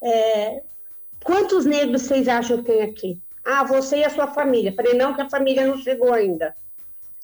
[0.00, 0.62] é,
[1.24, 3.20] quantos negros vocês acham que tem aqui?
[3.44, 4.74] Ah, você e a sua família.
[4.74, 6.54] Falei, não, que a família não chegou ainda.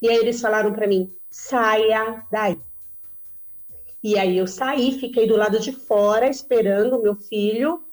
[0.00, 2.58] E aí eles falaram para mim, saia daí.
[4.02, 7.84] E aí eu saí, fiquei do lado de fora esperando o meu filho.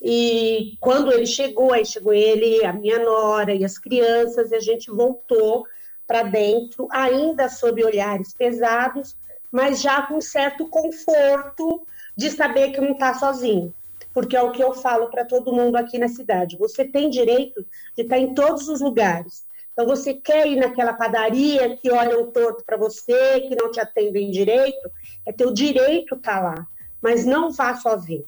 [0.00, 4.60] E quando ele chegou, aí chegou ele, a minha nora e as crianças, e a
[4.60, 5.64] gente voltou
[6.06, 9.16] para dentro, ainda sob olhares pesados,
[9.50, 13.74] mas já com certo conforto de saber que não está sozinho.
[14.14, 16.56] Porque é o que eu falo para todo mundo aqui na cidade.
[16.56, 19.45] Você tem direito de estar tá em todos os lugares.
[19.76, 24.30] Então, você quer ir naquela padaria que olham torto para você, que não te atendem
[24.30, 24.90] direito,
[25.26, 26.66] é teu direito estar tá lá,
[27.02, 28.26] mas não vá sozinho.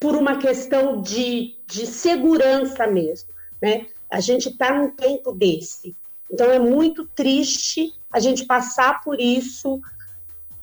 [0.00, 3.30] Por uma questão de, de segurança mesmo,
[3.62, 3.86] né?
[4.10, 5.96] A gente está num tempo desse.
[6.28, 9.80] Então, é muito triste a gente passar por isso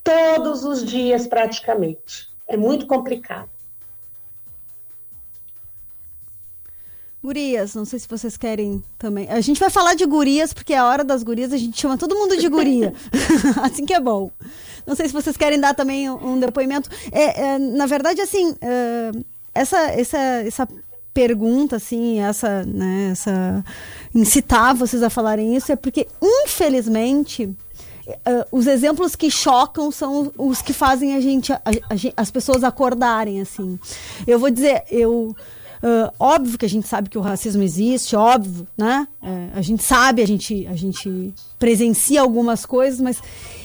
[0.03, 2.27] todos os dias, praticamente.
[2.45, 3.49] É muito complicado.
[7.25, 9.27] Gurias, não sei se vocês querem também.
[9.29, 11.97] A gente vai falar de gurias, porque é a hora das gurias, a gente chama
[11.97, 12.93] todo mundo de guria.
[13.63, 14.29] assim que é bom.
[14.85, 16.87] Não sei se vocês querem dar também um depoimento.
[17.11, 19.11] É, é na verdade, assim, é,
[19.55, 20.67] essa, essa, essa
[21.13, 23.65] pergunta, assim, essa, né, essa
[24.13, 27.49] incitar vocês a falarem isso é porque, infelizmente,
[28.07, 32.63] Uh, os exemplos que chocam são os que fazem a gente, a, a, as pessoas
[32.63, 33.79] acordarem, assim.
[34.27, 35.35] Eu vou dizer, eu
[35.85, 39.07] Uh, óbvio que a gente sabe que o racismo existe, óbvio, né?
[39.21, 43.21] É, a gente sabe, a gente, a gente presencia algumas coisas, mas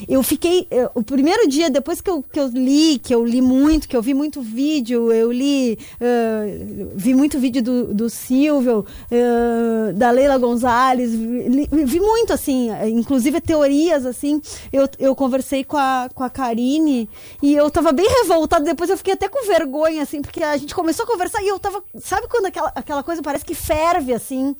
[0.09, 0.67] eu fiquei.
[0.71, 3.97] Eu, o primeiro dia, depois que eu, que eu li, que eu li muito, que
[3.97, 5.79] eu vi muito vídeo, eu li.
[6.01, 12.71] Uh, vi muito vídeo do, do Silvio, uh, da Leila Gonzalez, vi, vi, muito, assim,
[12.87, 14.41] inclusive teorias, assim.
[14.73, 17.09] Eu, eu conversei com a, com a Karine
[17.43, 20.75] e eu tava bem revoltada, depois eu fiquei até com vergonha, assim, porque a gente
[20.75, 21.83] começou a conversar e eu tava.
[22.11, 24.57] Sabe quando aquela, aquela coisa parece que ferve, assim?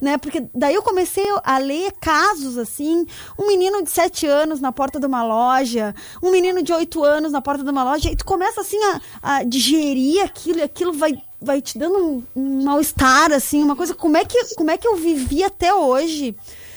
[0.00, 0.16] né?
[0.18, 3.04] Porque daí eu comecei a ler casos assim,
[3.38, 7.32] um menino de 7 anos na porta de uma loja, um menino de 8 anos
[7.32, 10.92] na porta de uma loja, e tu começa assim a, a digerir aquilo e aquilo
[10.92, 14.78] vai vai te dando um, um mal-estar assim, uma coisa, como é que como é
[14.78, 16.36] que eu vivi até hoje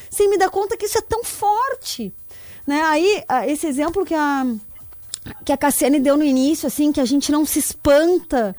[0.10, 2.12] sem me dar conta que isso é tão forte,
[2.66, 2.82] né?
[2.84, 4.46] Aí esse exemplo que a
[5.44, 8.56] que a Cassiane deu no início, assim, que a gente não se espanta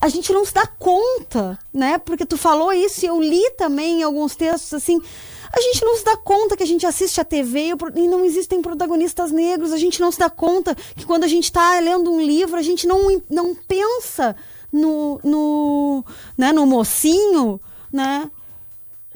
[0.00, 1.98] a gente não se dá conta, né?
[1.98, 5.00] Porque tu falou isso e eu li também em alguns textos assim.
[5.52, 8.62] A gente não se dá conta que a gente assiste a TV e não existem
[8.62, 9.72] protagonistas negros.
[9.72, 12.62] A gente não se dá conta que quando a gente está lendo um livro, a
[12.62, 14.36] gente não, não pensa
[14.72, 16.04] no, no,
[16.36, 17.60] né, no mocinho,
[17.92, 18.30] né?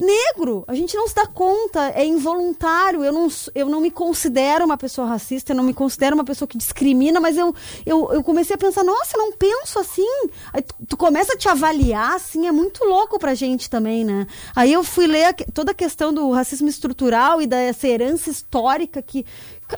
[0.03, 0.65] Negro.
[0.67, 3.05] A gente não se dá conta, é involuntário.
[3.05, 6.49] Eu não, eu não me considero uma pessoa racista, eu não me considero uma pessoa
[6.49, 7.55] que discrimina, mas eu,
[7.87, 10.07] eu, eu comecei a pensar, nossa, eu não penso assim.
[10.53, 14.27] Aí tu, tu, começa a te avaliar, assim, é muito louco pra gente também, né?
[14.55, 19.01] Aí eu fui ler a, toda a questão do racismo estrutural e dessa herança histórica
[19.01, 19.25] que,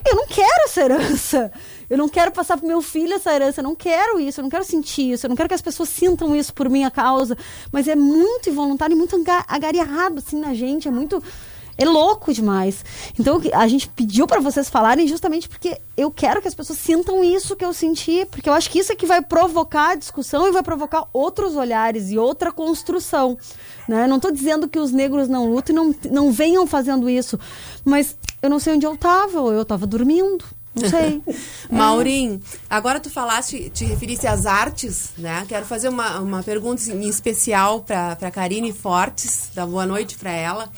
[0.05, 1.53] eu não quero essa herança.
[1.89, 3.61] Eu não quero passar pro meu filho essa herança.
[3.61, 4.41] Eu não quero isso.
[4.41, 5.27] Eu não quero sentir isso.
[5.27, 7.37] Eu não quero que as pessoas sintam isso por minha causa.
[7.71, 10.89] Mas é muito involuntário e muito agarrado assim na gente.
[10.89, 11.23] É muito.
[11.77, 12.85] É louco demais.
[13.19, 17.25] Então a gente pediu para vocês falarem justamente porque eu quero que as pessoas sintam
[17.25, 20.49] isso que eu senti, porque eu acho que isso é que vai provocar a discussão
[20.49, 23.37] e vai provocar outros olhares e outra construção.
[23.89, 24.07] Né?
[24.07, 27.39] Não estou dizendo que os negros não lutam e não, não venham fazendo isso,
[27.85, 31.23] mas eu não sei onde eu estava, eu estava dormindo, Não sei.
[31.71, 35.45] Maurim, agora tu falaste, te referiste às artes, né?
[35.49, 40.69] Quero fazer uma, uma pergunta em especial para Karine Fortes, da boa noite para ela.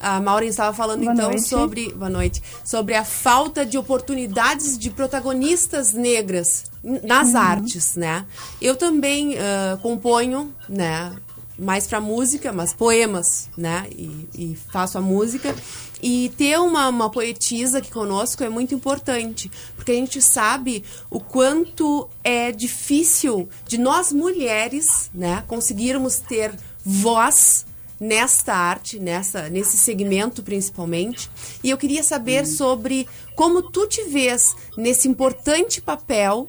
[0.00, 1.48] A Maureen estava falando Boa então noite.
[1.48, 7.36] sobre, boa noite, sobre a falta de oportunidades de protagonistas negras nas Uhum.
[7.36, 8.24] artes, né?
[8.60, 11.12] Eu também ah, componho, né?
[11.58, 13.86] Mais para música, mas poemas, né?
[13.92, 15.54] E, e faço a música.
[16.02, 21.20] E ter uma, uma poetisa aqui conosco é muito importante, porque a gente sabe o
[21.20, 26.52] quanto é difícil de nós mulheres, né, conseguirmos ter
[26.84, 27.64] voz
[28.00, 31.30] nesta arte, nessa, nesse segmento principalmente.
[31.62, 36.48] E eu queria saber sobre como tu te vês nesse importante papel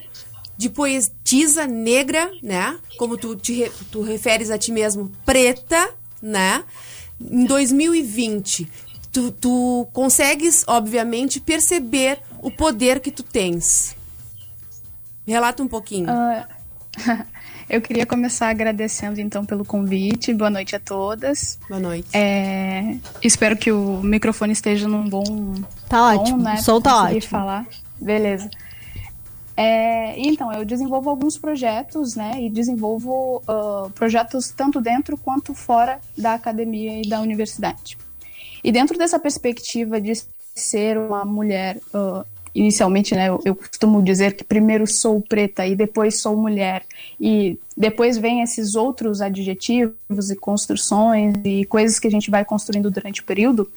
[0.57, 2.79] de poetisa negra, né?
[2.97, 6.63] Como tu te re- tu referes a ti mesmo, preta, né?
[7.21, 8.67] Em 2020,
[9.13, 13.95] tu, tu consegues, obviamente, perceber o poder que tu tens.
[15.25, 16.07] Relata um pouquinho.
[16.09, 16.47] Ah,
[17.69, 20.33] eu queria começar agradecendo então pelo convite.
[20.33, 21.59] Boa noite a todas.
[21.69, 22.09] Boa noite.
[22.11, 25.53] É, espero que o microfone esteja num bom
[25.87, 27.21] Tá tom, ótimo, né, o som tá ótimo.
[27.21, 27.67] falar.
[28.01, 28.49] Beleza.
[29.55, 32.41] É, então, eu desenvolvo alguns projetos, né?
[32.41, 37.95] E desenvolvo ah, projetos tanto dentro quanto fora da academia e da universidade.
[38.63, 40.13] E dentro dessa perspectiva de
[40.55, 42.23] ser uma mulher, ah,
[42.55, 46.83] inicialmente, né, eu, eu costumo dizer que primeiro sou preta e depois sou mulher,
[47.19, 52.91] e depois vem esses outros adjetivos e construções e coisas que a gente vai construindo
[52.91, 53.69] durante o período.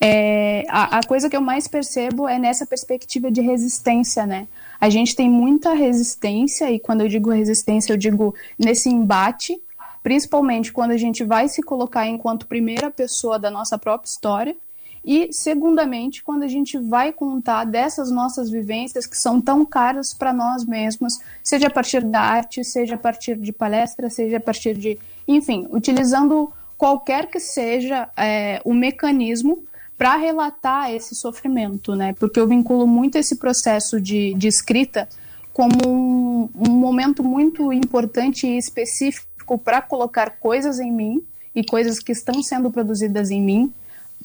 [0.00, 4.46] É, a, a coisa que eu mais percebo é nessa perspectiva de resistência, né?
[4.80, 9.58] A gente tem muita resistência, e quando eu digo resistência, eu digo nesse embate,
[10.06, 14.56] principalmente quando a gente vai se colocar enquanto primeira pessoa da nossa própria história,
[15.04, 20.32] e segundamente, quando a gente vai contar dessas nossas vivências que são tão caras para
[20.32, 24.76] nós mesmos, seja a partir da arte, seja a partir de palestra, seja a partir
[24.76, 29.64] de, enfim, utilizando qualquer que seja é, o mecanismo
[29.98, 32.12] para relatar esse sofrimento, né?
[32.12, 35.08] Porque eu vinculo muito esse processo de, de escrita
[35.52, 41.22] como um, um momento muito importante e específico para colocar coisas em mim
[41.54, 43.72] e coisas que estão sendo produzidas em mim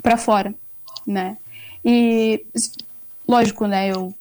[0.01, 0.53] para fora,
[1.05, 1.37] né?
[1.83, 2.45] E
[3.27, 3.89] lógico, né?
[3.89, 4.13] Eu,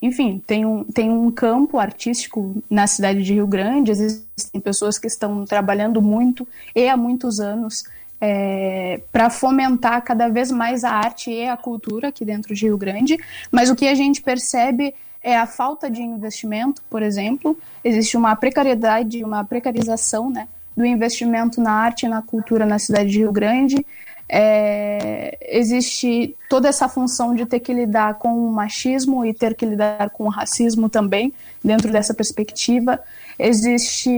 [0.00, 3.90] enfim, tem um, tem um campo artístico na cidade de Rio Grande.
[3.90, 7.84] Existem pessoas que estão trabalhando muito e há muitos anos
[8.20, 12.78] é, para fomentar cada vez mais a arte e a cultura aqui dentro de Rio
[12.78, 13.16] Grande.
[13.50, 14.94] Mas o que a gente percebe
[15.28, 17.54] é a falta de investimento, por exemplo.
[17.84, 20.48] Existe uma precariedade, uma precarização, né?
[20.74, 23.84] Do investimento na arte e na cultura na cidade de Rio Grande.
[24.26, 29.66] É, existe toda essa função de ter que lidar com o machismo e ter que
[29.66, 31.30] lidar com o racismo também,
[31.62, 32.98] dentro dessa perspectiva.
[33.38, 34.10] Existe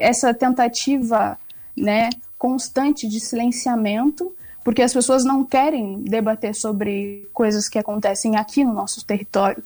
[0.00, 1.38] essa tentativa
[1.76, 8.64] né, constante de silenciamento, porque as pessoas não querem debater sobre coisas que acontecem aqui
[8.64, 9.62] no nosso território.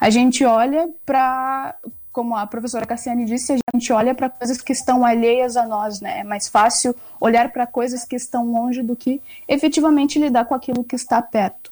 [0.00, 1.74] A gente olha para,
[2.12, 6.00] como a professora Cassiane disse, a gente olha para coisas que estão alheias a nós,
[6.00, 6.20] né?
[6.20, 10.84] É mais fácil olhar para coisas que estão longe do que efetivamente lidar com aquilo
[10.84, 11.70] que está perto,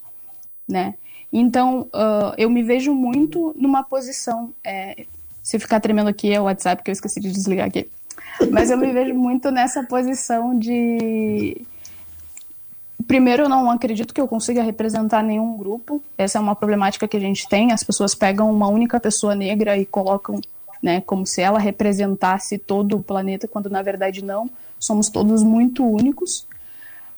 [0.69, 0.95] né?
[1.33, 4.53] Então, uh, eu me vejo muito numa posição.
[4.65, 5.05] É,
[5.43, 7.91] se ficar tremendo aqui é o WhatsApp, que eu esqueci de desligar aqui.
[8.51, 11.63] Mas eu me vejo muito nessa posição de.
[13.07, 16.03] Primeiro, eu não acredito que eu consiga representar nenhum grupo.
[16.17, 17.73] Essa é uma problemática que a gente tem.
[17.73, 20.41] As pessoas pegam uma única pessoa negra e colocam
[20.83, 24.49] né, como se ela representasse todo o planeta, quando na verdade não.
[24.79, 26.47] Somos todos muito únicos.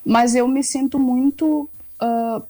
[0.05, 1.69] Mas eu me sinto muito.
[2.01, 2.43] Uh,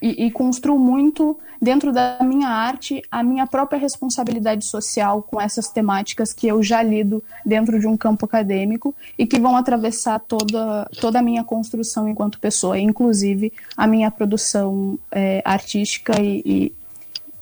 [0.00, 5.68] e, e construo muito dentro da minha arte a minha própria responsabilidade social com essas
[5.68, 10.88] temáticas que eu já lido dentro de um campo acadêmico e que vão atravessar toda,
[11.00, 16.72] toda a minha construção enquanto pessoa, inclusive a minha produção é, artística e, e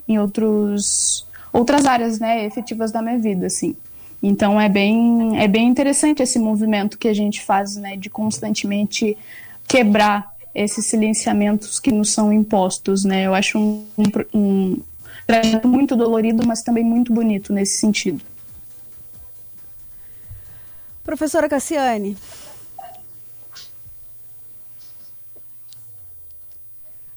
[0.06, 3.74] em outros, outras áreas né, efetivas da minha vida, assim.
[4.22, 9.16] Então é bem, é bem interessante esse movimento que a gente faz né, de constantemente
[9.66, 13.26] quebrar esses silenciamentos que nos são impostos, né?
[13.26, 14.04] Eu acho um, um,
[14.38, 14.82] um
[15.26, 18.22] trajeto muito dolorido, mas também muito bonito nesse sentido.
[21.02, 22.16] Professora Cassiane.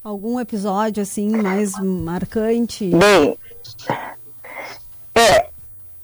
[0.04, 2.90] Algum episódio assim mais marcante?
[2.90, 3.38] Bem,
[5.14, 5.50] é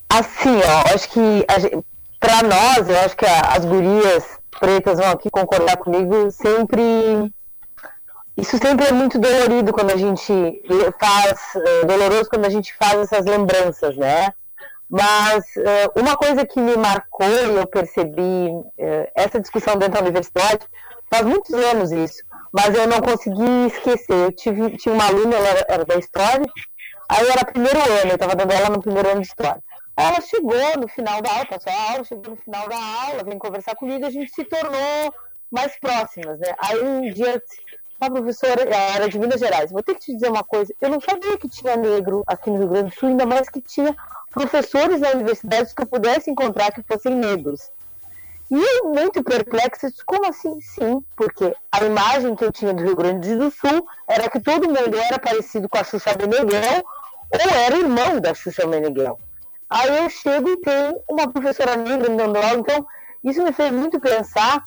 [0.09, 1.77] assim, ó, acho que a gente,
[2.19, 4.25] pra nós, eu acho que a- as gurias
[4.63, 6.81] pretas vão aqui concordar comigo, sempre
[8.37, 10.33] isso sempre é muito dolorido quando a gente
[10.97, 14.33] faz, é, doloroso quando a gente faz essas lembranças, né?
[14.89, 20.01] Mas uh, uma coisa que me marcou e eu percebi uh, essa discussão dentro da
[20.01, 20.65] universidade,
[21.11, 24.15] faz muitos anos isso, mas eu não consegui esquecer.
[24.27, 26.45] Eu tive, tinha uma aluna, ela era, era da história,
[27.09, 29.61] aí era primeiro ano, eu estava dando aula no primeiro ano de história.
[29.95, 33.37] Ela chegou no final da aula, passou a aula, chegou no final da aula, veio
[33.37, 35.13] conversar comigo, a gente se tornou
[35.51, 36.53] mais próximas, né?
[36.57, 37.41] Aí um dia
[37.99, 39.71] a professora era de Minas Gerais.
[39.71, 40.73] Vou ter que te dizer uma coisa.
[40.81, 43.61] Eu não sabia que tinha negro aqui no Rio Grande do Sul, ainda mais que
[43.61, 43.95] tinha
[44.29, 47.71] professores da universidade que eu pudesse encontrar que fossem negros.
[48.51, 50.59] E eu, muito perplexa, como assim?
[50.59, 54.67] Sim, porque a imagem que eu tinha do Rio Grande do Sul era que todo
[54.67, 56.83] mundo era parecido com a Xuxa Meneghel
[57.31, 59.17] ou era irmão da Xuxa Meneghel.
[59.69, 62.85] Aí eu chego e tem uma professora negra me dando aula, então
[63.23, 64.63] isso me fez muito pensar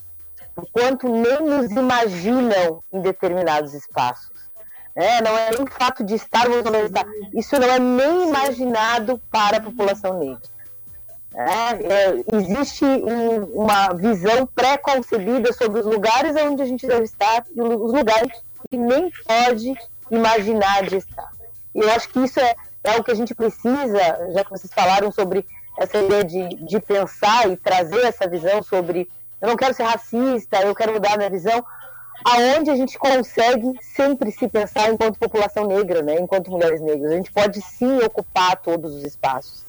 [0.57, 4.30] o quanto nem nos imaginam em determinados espaços.
[4.94, 7.11] É, não é nem o fato de estarmos mesmo estado.
[7.34, 10.40] Isso não é nem imaginado para a população negra.
[11.34, 17.44] É, é, existe um, uma visão pré-concebida sobre os lugares onde a gente deve estar
[17.55, 18.32] e os lugares
[18.70, 19.74] que nem pode
[20.11, 21.30] imaginar de estar.
[21.74, 22.55] Eu acho que isso é,
[22.87, 25.45] é o que a gente precisa, já que vocês falaram sobre
[25.78, 29.09] essa ideia de, de pensar e trazer essa visão sobre
[29.41, 31.64] eu não quero ser racista, eu quero mudar minha visão
[32.24, 37.12] aonde a gente consegue sempre se pensar enquanto população negra, né, enquanto mulheres negras.
[37.12, 39.64] A gente pode sim ocupar todos os espaços.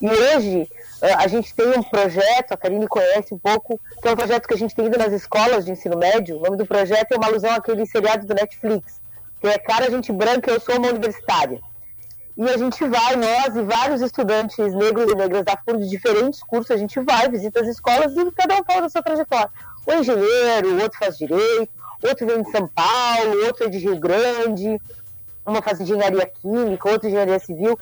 [0.00, 0.68] E hoje
[1.02, 4.48] eh, a gente tem um projeto, a Karine conhece um pouco, que é um projeto
[4.48, 6.38] que a gente tem ido nas escolas de ensino médio.
[6.38, 9.00] O nome do projeto é uma alusão àquele seriado do Netflix,
[9.40, 11.60] que é Cara Gente Branca, Eu Sou Uma Universitária.
[12.40, 16.42] E a gente vai, nós e vários estudantes negros e negras da FURG de diferentes
[16.42, 19.50] cursos, a gente vai, visita as escolas e cada um fala da sua trajetória.
[19.86, 21.68] O engenheiro, o outro faz direito,
[22.02, 24.80] outro vem de São Paulo, outro é de Rio Grande,
[25.44, 27.78] uma faz engenharia química, outra engenharia civil.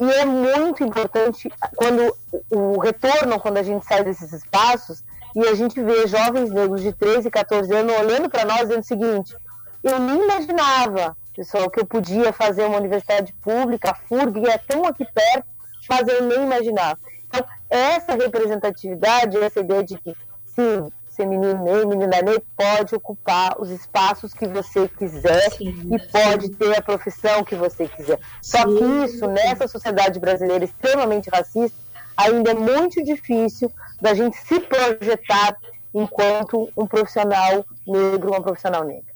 [0.00, 2.16] E é muito importante quando
[2.50, 5.04] o retorno, quando a gente sai desses espaços
[5.36, 8.84] e a gente vê jovens negros de 13, 14 anos olhando para nós dizendo o
[8.84, 9.36] seguinte:
[9.84, 14.86] eu nem imaginava, pessoal, que eu podia fazer uma universidade pública, a FURG é tão
[14.86, 15.46] aqui perto,
[15.88, 16.98] mas eu nem imaginava.
[17.26, 20.14] Então, essa representatividade, essa ideia de que,
[20.44, 25.98] sim, ser menino nem menina nem pode ocupar os espaços que você quiser sim, e
[26.10, 28.18] pode ter a profissão que você quiser.
[28.42, 28.76] Só sim.
[28.76, 31.78] que isso, nessa sociedade brasileira extremamente racista,
[32.16, 33.70] ainda é muito difícil
[34.00, 35.56] da gente se projetar
[35.92, 39.13] enquanto um profissional negro, uma profissional negra.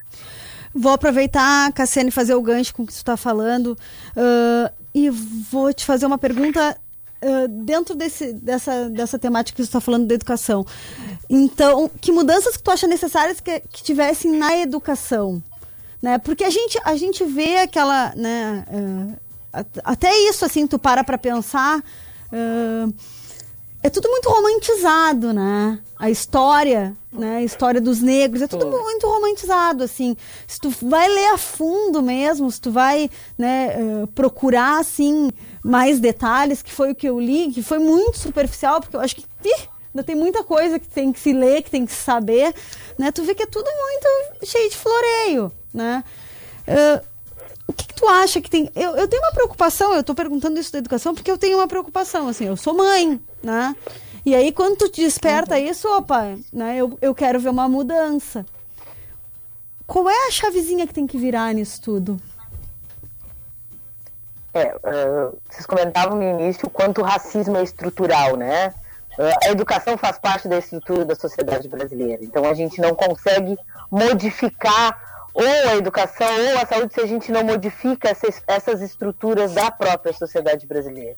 [0.78, 3.76] Vou aproveitar, Cassiane, fazer o gancho com o que você está falando
[4.16, 6.76] uh, e vou te fazer uma pergunta
[7.20, 10.64] Uh, dentro desse, dessa, dessa temática que você está falando da educação.
[11.28, 15.42] Então, que mudanças que tu acha necessárias que, que tivessem na educação?
[16.00, 16.18] Né?
[16.18, 18.14] Porque a gente, a gente vê aquela.
[18.14, 21.82] Né, uh, até isso, assim, tu para para pensar.
[22.32, 22.94] Uh,
[23.88, 25.78] é tudo muito romantizado, né?
[25.98, 27.38] A história, né?
[27.38, 30.14] A história dos negros, é tudo muito romantizado, assim.
[30.46, 35.30] Se tu vai ler a fundo mesmo, se tu vai né, uh, procurar, assim,
[35.64, 39.16] mais detalhes, que foi o que eu li, que foi muito superficial, porque eu acho
[39.16, 42.02] que ih, ainda tem muita coisa que tem que se ler, que tem que se
[42.02, 42.54] saber,
[42.98, 43.10] né?
[43.10, 46.04] Tu vê que é tudo muito cheio de floreio, né?
[46.68, 47.06] Uh,
[47.68, 48.70] o que, que, tu acha que tem?
[48.74, 51.68] Eu, eu tenho uma preocupação, eu estou perguntando isso da educação porque eu tenho uma
[51.68, 53.76] preocupação, assim, eu sou mãe, né?
[54.24, 55.66] E aí quando tu te desperta uhum.
[55.66, 58.44] isso, opa, né, eu, eu quero ver uma mudança.
[59.86, 62.20] Qual é a chavezinha que tem que virar nisso tudo?
[64.54, 68.68] É, uh, vocês comentavam no início o quanto o racismo é estrutural, né?
[69.18, 72.24] Uh, a educação faz parte da estrutura da sociedade brasileira.
[72.24, 73.58] Então a gente não consegue
[73.90, 78.08] modificar ou a educação ou a saúde se a gente não modifica
[78.46, 81.16] essas, estruturas da própria sociedade brasileira.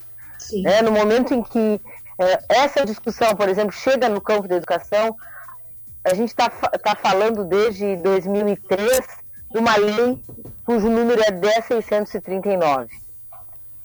[0.64, 1.80] É, no momento em que
[2.18, 5.16] é, essa discussão, por exemplo, chega no campo da educação,
[6.04, 9.00] a gente está tá falando desde 2003
[9.50, 10.18] de uma lei
[10.64, 13.10] cujo número é 10639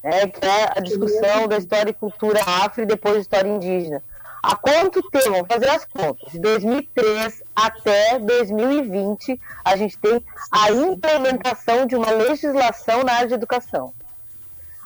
[0.05, 4.03] é, que é a discussão da história e cultura afro e depois história indígena.
[4.47, 10.69] Há quanto tempo, vamos fazer as contas, de 2003 até 2020, a gente tem a
[10.69, 13.91] implementação de uma legislação na área de educação.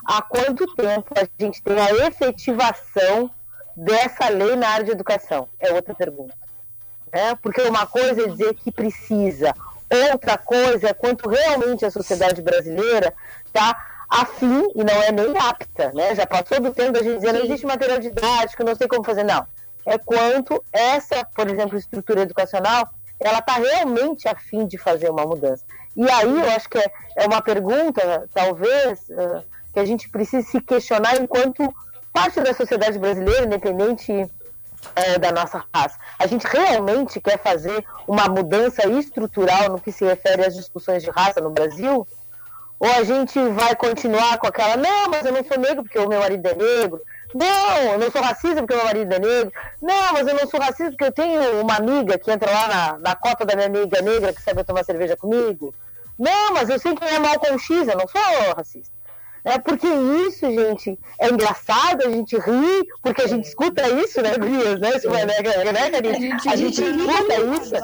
[0.02, 3.30] Há quanto tempo a gente tem a efetivação
[3.76, 5.46] dessa lei na área de educação?
[5.58, 6.34] É outra pergunta.
[7.12, 9.52] É, porque uma coisa é dizer que precisa,
[10.10, 13.12] outra coisa é quanto realmente a sociedade brasileira
[13.44, 16.14] está afim e não é nem apta, né?
[16.14, 19.24] Já passou do tempo da gente dizer não existe material didático, não sei como fazer,
[19.24, 19.46] não.
[19.86, 22.90] É quanto essa, por exemplo, estrutura educacional
[23.20, 25.62] ela está realmente a fim de fazer uma mudança.
[25.94, 26.86] E aí eu acho que é,
[27.16, 31.72] é uma pergunta, talvez, uh, que a gente precisa se questionar enquanto
[32.12, 35.98] parte da sociedade brasileira, independente uh, da nossa raça.
[36.18, 41.10] A gente realmente quer fazer uma mudança estrutural no que se refere às discussões de
[41.10, 42.06] raça no Brasil?
[42.80, 46.08] Ou a gente vai continuar com aquela, não, mas eu não sou negro porque o
[46.08, 47.00] meu marido é negro,
[47.34, 49.52] não, eu não sou racista porque meu marido é negro.
[49.80, 52.98] Não, mas eu não sou racista porque eu tenho uma amiga que entra lá na,
[52.98, 55.74] na cota da minha amiga negra que sabe tomar cerveja comigo.
[56.18, 58.92] Não, mas eu sei quem é mal com X, eu não sou racista.
[59.44, 64.36] É porque isso, gente, é engraçado, a gente ri, porque a gente escuta isso, né,
[64.36, 64.96] Gurias, né?
[64.96, 65.34] Isso, né, né,
[65.72, 66.08] né, Karine?
[66.08, 67.74] A gente, a gente escuta isso.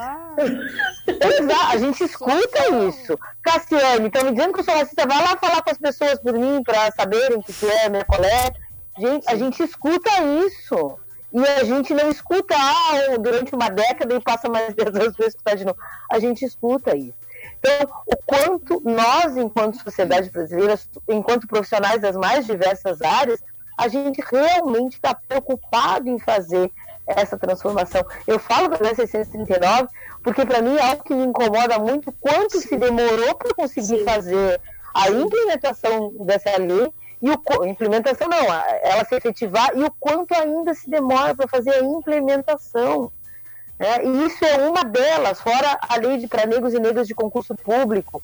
[1.08, 3.18] Exato, a gente escuta isso.
[3.42, 6.34] Cassiane, estão me dizendo que eu sou racista, vai lá falar com as pessoas por
[6.34, 8.54] mim, para saberem que tu é minha colega.
[8.98, 10.10] Gente, a gente escuta
[10.44, 10.98] isso.
[11.32, 15.26] E a gente não escuta ah, durante uma década e passa mais 10 anos para
[15.26, 15.78] escutar de novo.
[16.10, 17.14] A gente escuta isso.
[17.58, 20.78] Então, o quanto nós, enquanto sociedade brasileira,
[21.08, 23.40] enquanto profissionais das mais diversas áreas,
[23.76, 26.70] a gente realmente está preocupado em fazer
[27.06, 28.04] essa transformação.
[28.26, 29.88] Eu falo da 639
[30.22, 34.60] porque, para mim, é algo que me incomoda muito quanto se demorou para conseguir fazer
[34.94, 36.92] a implementação dessa lei
[37.22, 38.38] e o implementação não,
[38.82, 43.10] ela se efetivar e o quanto ainda se demora para fazer a implementação.
[43.78, 44.04] Né?
[44.04, 48.22] E isso é uma delas, fora a lei para negros e negras de concurso público,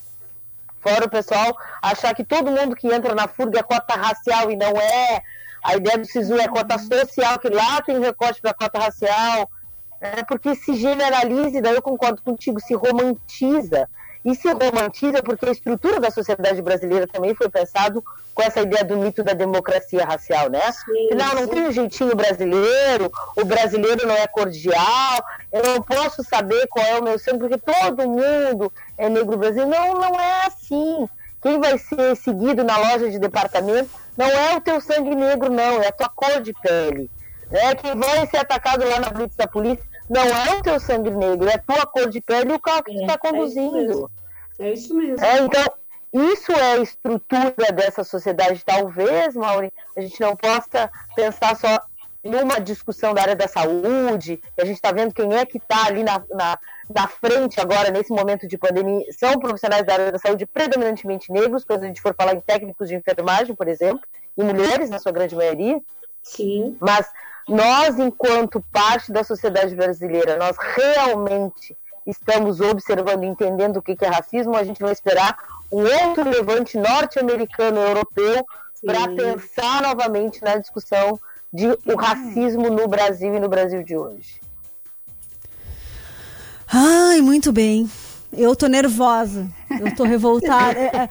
[0.81, 4.57] fora o pessoal achar que todo mundo que entra na FURG é cota racial e
[4.57, 5.23] não é,
[5.63, 9.51] a ideia do SISU é cota social, que lá tem recorte para cota racial,
[10.01, 10.23] né?
[10.27, 13.89] porque se generaliza, e daí eu concordo contigo, se romantiza
[14.25, 18.03] e se romantiza porque a estrutura da sociedade brasileira também foi pensado
[18.35, 20.61] com essa ideia do mito da democracia racial, né?
[20.73, 26.23] Sim, não, não tem um jeitinho brasileiro, o brasileiro não é cordial, eu não posso
[26.23, 29.71] saber qual é o meu sangue, porque todo mundo é negro brasileiro.
[29.71, 31.09] Não, não é assim.
[31.43, 35.83] Quem vai ser seguido na loja de departamento não é o teu sangue negro, não,
[35.83, 37.11] é a tua cor de pele.
[37.51, 37.75] Né?
[37.75, 41.49] Quem vai ser atacado lá na blitz da polícia não é o teu sangue negro,
[41.49, 44.11] é a tua cor de pele e o carro que está é, conduzindo.
[44.59, 45.25] É isso mesmo.
[45.25, 45.65] É, então,
[46.13, 48.63] isso é a estrutura dessa sociedade.
[48.63, 51.81] Talvez, Mauri, a gente não possa pensar só
[52.23, 56.05] numa discussão da área da saúde, a gente está vendo quem é que está ali
[56.05, 56.59] na, na,
[56.95, 61.65] na, frente agora, nesse momento de pandemia, são profissionais da área da saúde predominantemente negros,
[61.65, 64.03] quando a gente for falar em técnicos de enfermagem, por exemplo,
[64.39, 65.81] e mulheres, na sua grande maioria.
[66.23, 66.77] Sim.
[66.79, 67.11] Mas
[67.49, 71.77] nós, enquanto parte da sociedade brasileira, nós realmente
[72.07, 75.37] estamos observando, entendendo o que é racismo, a gente vai esperar
[75.71, 78.45] um outro levante norte-americano europeu
[78.85, 81.19] para pensar novamente na discussão
[81.53, 84.41] de o racismo no Brasil e no Brasil de hoje.
[86.67, 87.89] Ai, muito bem.
[88.33, 89.47] Eu tô nervosa.
[89.79, 90.79] Eu tô revoltada.
[90.81, 91.09] é,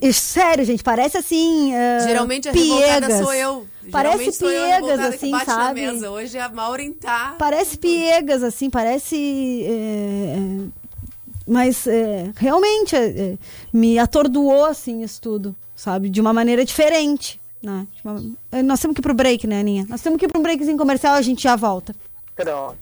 [0.00, 1.72] é, sério, gente, parece assim.
[1.74, 3.08] Uh, Geralmente a piegas.
[3.08, 3.66] revoltada sou eu.
[3.90, 5.90] Parece piegas, assim, sabe?
[6.08, 7.36] Hoje a Maureen tá.
[7.38, 9.64] Parece piegas, assim, parece.
[9.64, 10.86] É, é
[11.46, 13.38] mas é, realmente é,
[13.72, 16.10] me atordoou, assim, isso tudo, sabe?
[16.10, 17.40] De uma maneira diferente.
[17.62, 17.86] Né?
[18.04, 18.62] Uma...
[18.64, 19.86] Nós temos que ir pro break, né, Aninha?
[19.88, 21.94] Nós temos que ir pro breakzinho comercial, a gente já volta.
[22.34, 22.76] Pronto.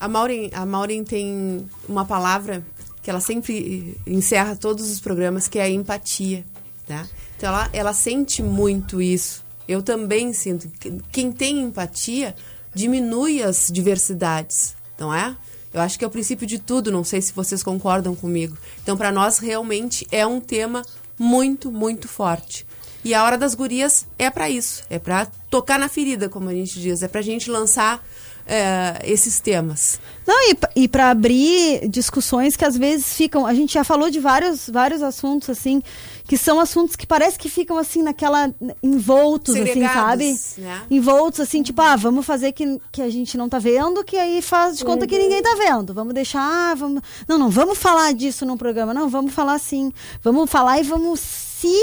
[0.00, 2.64] A Maureen, a Maureen tem uma palavra
[3.02, 6.44] que ela sempre encerra todos os programas, que é a empatia.
[6.86, 7.06] Tá?
[7.36, 9.43] Então ela, ela sente muito isso.
[9.68, 10.70] Eu também sinto.
[11.10, 12.34] Quem tem empatia
[12.74, 15.36] diminui as diversidades, não é?
[15.72, 18.56] Eu acho que é o princípio de tudo, não sei se vocês concordam comigo.
[18.82, 20.82] Então, para nós, realmente é um tema
[21.18, 22.66] muito, muito forte.
[23.04, 26.54] E a Hora das Gurias é para isso, é para tocar na ferida, como a
[26.54, 28.04] gente diz, é para a gente lançar
[28.46, 29.98] é, esses temas.
[30.26, 33.46] Não, e, e para abrir discussões que às vezes ficam.
[33.46, 35.82] A gente já falou de vários, vários assuntos, assim,
[36.26, 38.54] que são assuntos que parece que ficam assim naquela.
[38.82, 40.62] envoltos, assim, Segregados, assim, sabe?
[40.62, 40.82] Né?
[40.90, 44.40] Envoltos, assim, tipo, ah, vamos fazer que, que a gente não tá vendo, que aí
[44.40, 45.08] faz de conta uhum.
[45.08, 45.92] que ninguém tá vendo.
[45.92, 46.40] Vamos deixar.
[46.40, 47.02] Ah, vamos...
[47.28, 48.94] Não, não, vamos falar disso no programa.
[48.94, 49.92] Não, vamos falar assim.
[50.22, 51.76] Vamos falar e vamos se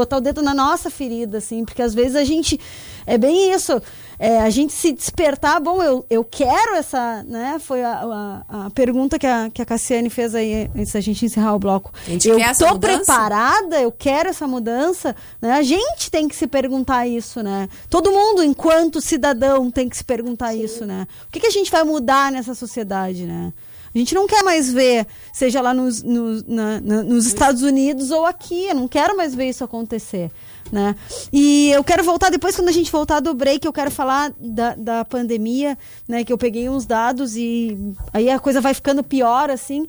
[0.00, 2.58] botar o dedo na nossa ferida, assim, porque às vezes a gente.
[3.06, 3.80] É bem isso
[4.20, 7.58] é, a gente se despertar, bom, eu, eu quero essa, né?
[7.58, 11.24] Foi a, a, a, pergunta que a, que a Cassiane fez aí antes da gente
[11.24, 11.90] encerrar o bloco.
[12.06, 15.52] Eu tô preparada, eu quero essa mudança, né?
[15.52, 17.66] A gente tem que se perguntar isso, né?
[17.88, 20.64] Todo mundo, enquanto cidadão, tem que se perguntar Sim.
[20.64, 21.06] isso, né?
[21.26, 23.54] O que, que a gente vai mudar nessa sociedade, né?
[23.94, 28.10] A gente não quer mais ver, seja lá nos, nos, na- na- nos Estados Unidos
[28.10, 28.66] ou aqui.
[28.66, 30.30] Eu não quero mais ver isso acontecer.
[30.70, 30.94] Né?
[31.32, 34.76] E eu quero voltar, depois quando a gente voltar do break, eu quero falar da,
[34.76, 35.76] da pandemia,
[36.06, 36.22] né?
[36.22, 37.76] Que eu peguei uns dados e
[38.12, 39.84] aí a coisa vai ficando pior, assim.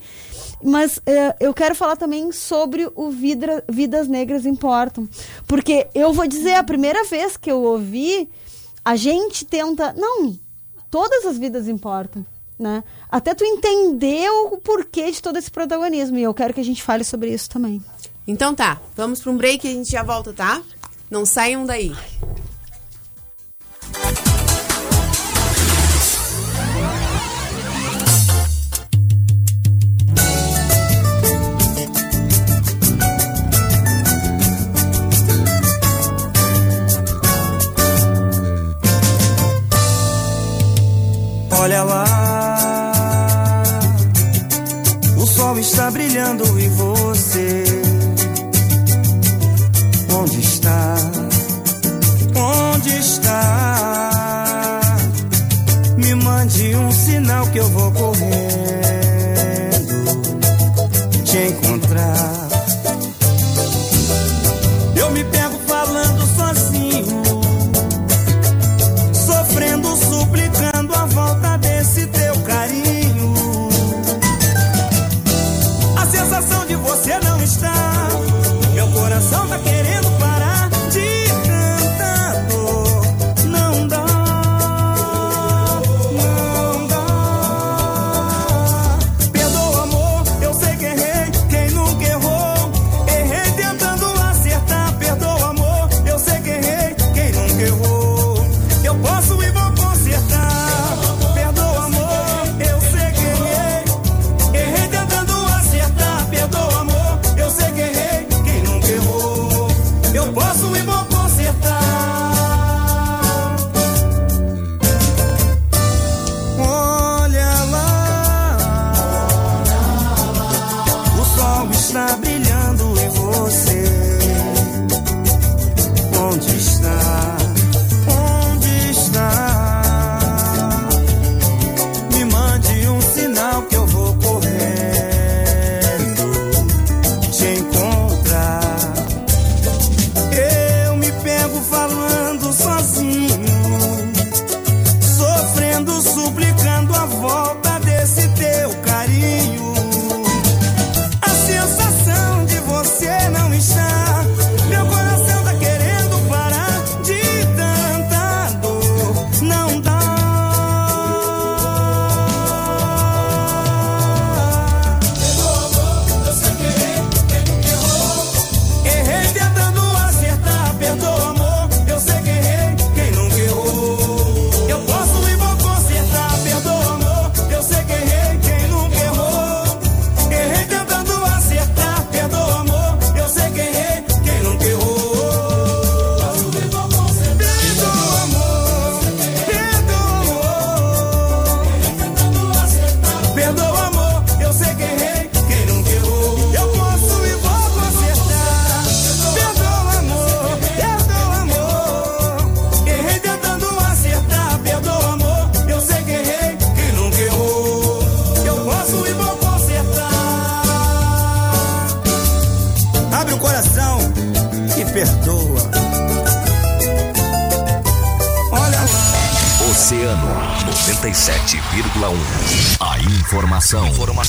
[0.63, 5.07] Mas eh, eu quero falar também sobre o Vidra- Vidas Negras Importam.
[5.45, 8.27] Porque eu vou dizer, a primeira vez que eu ouvi,
[8.83, 9.93] a gente tenta.
[9.93, 10.35] Não,
[10.89, 12.25] todas as vidas importam.
[12.61, 12.83] Né?
[13.09, 16.19] Até tu entender o porquê de todo esse protagonismo.
[16.19, 17.83] E eu quero que a gente fale sobre isso também.
[18.27, 20.61] Então tá, vamos para um break e a gente já volta, tá?
[21.09, 21.91] Não saiam daí.
[41.59, 42.10] Olha lá,
[45.61, 47.70] está brilhando e você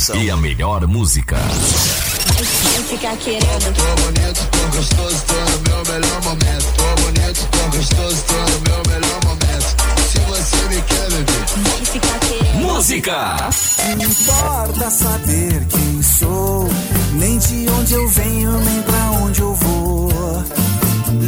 [0.02, 1.36] informação, e a melhor música.
[1.36, 3.74] Vai ficar querendo.
[3.74, 6.66] Tô bonito, tô gostoso, tô no meu melhor momento.
[6.76, 9.76] Tô bonito, tô gostoso, tô no meu melhor momento.
[10.10, 11.84] Se você me quer, bebê.
[11.84, 12.66] Ficar querendo.
[12.66, 13.50] Música!
[13.96, 16.68] Não importa saber quem sou,
[17.12, 20.12] nem de onde eu venho, nem pra onde eu vou.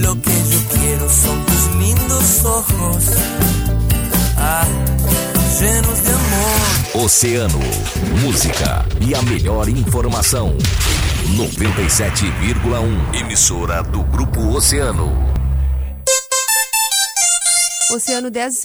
[0.03, 3.05] Lo que yo quiero son tus lindos ojos,
[4.39, 4.67] ah,
[5.61, 7.05] llenos de amor.
[7.05, 7.61] Oceano,
[8.25, 10.57] música e a melhor informação.
[11.37, 13.21] 97,1.
[13.21, 15.13] Emissora do Grupo Oceano.
[17.93, 18.65] Oceano 10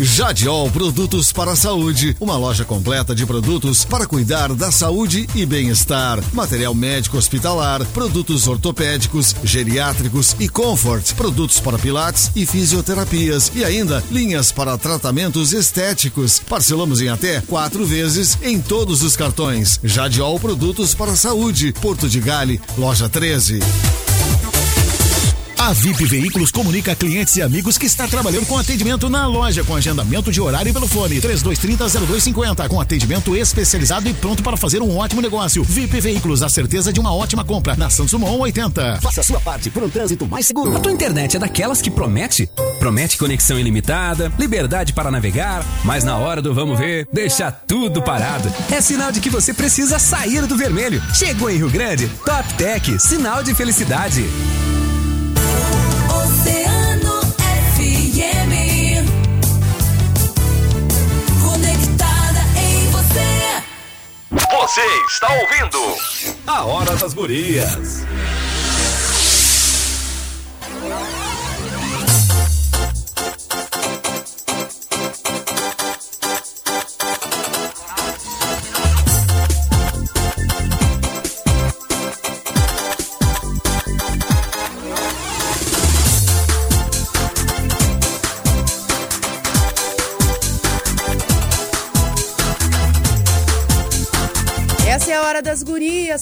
[0.00, 5.46] Jadiol Produtos para a Saúde, uma loja completa de produtos para cuidar da saúde e
[5.46, 6.22] bem-estar.
[6.34, 14.04] Material médico hospitalar, produtos ortopédicos, geriátricos e comfort, produtos para pilates e fisioterapias e ainda
[14.10, 16.40] linhas para tratamentos estéticos.
[16.40, 19.80] Parcelamos em até quatro vezes em todos os cartões.
[19.82, 23.60] Jadiol Produtos para a Saúde, Porto de Gale, loja 13.
[25.58, 29.64] A VIP Veículos comunica a clientes e amigos que está trabalhando com atendimento na loja,
[29.64, 34.96] com agendamento de horário pelo fone 3230-0250, com atendimento especializado e pronto para fazer um
[34.96, 35.64] ótimo negócio.
[35.64, 37.74] VIP Veículos, a certeza de uma ótima compra.
[37.74, 39.00] Na Samsung 80.
[39.00, 40.76] Faça a sua parte por um trânsito mais seguro.
[40.76, 42.48] A tua internet é daquelas que promete?
[42.78, 48.52] Promete conexão ilimitada, liberdade para navegar, mas na hora do vamos ver, deixa tudo parado.
[48.70, 51.02] É sinal de que você precisa sair do vermelho.
[51.14, 54.24] Chegou em Rio Grande, Top Tech, sinal de felicidade.
[64.76, 65.96] Você está ouvindo
[66.46, 68.04] A Hora das Gurias.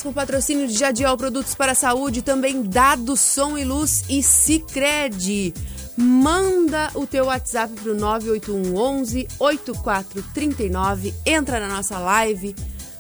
[0.03, 5.55] Com patrocínio de Jadiol Produtos para a Saúde, também Dado Som e Luz e Cicred.
[5.97, 12.57] Manda o teu WhatsApp pro 98111 8439, entra na nossa live,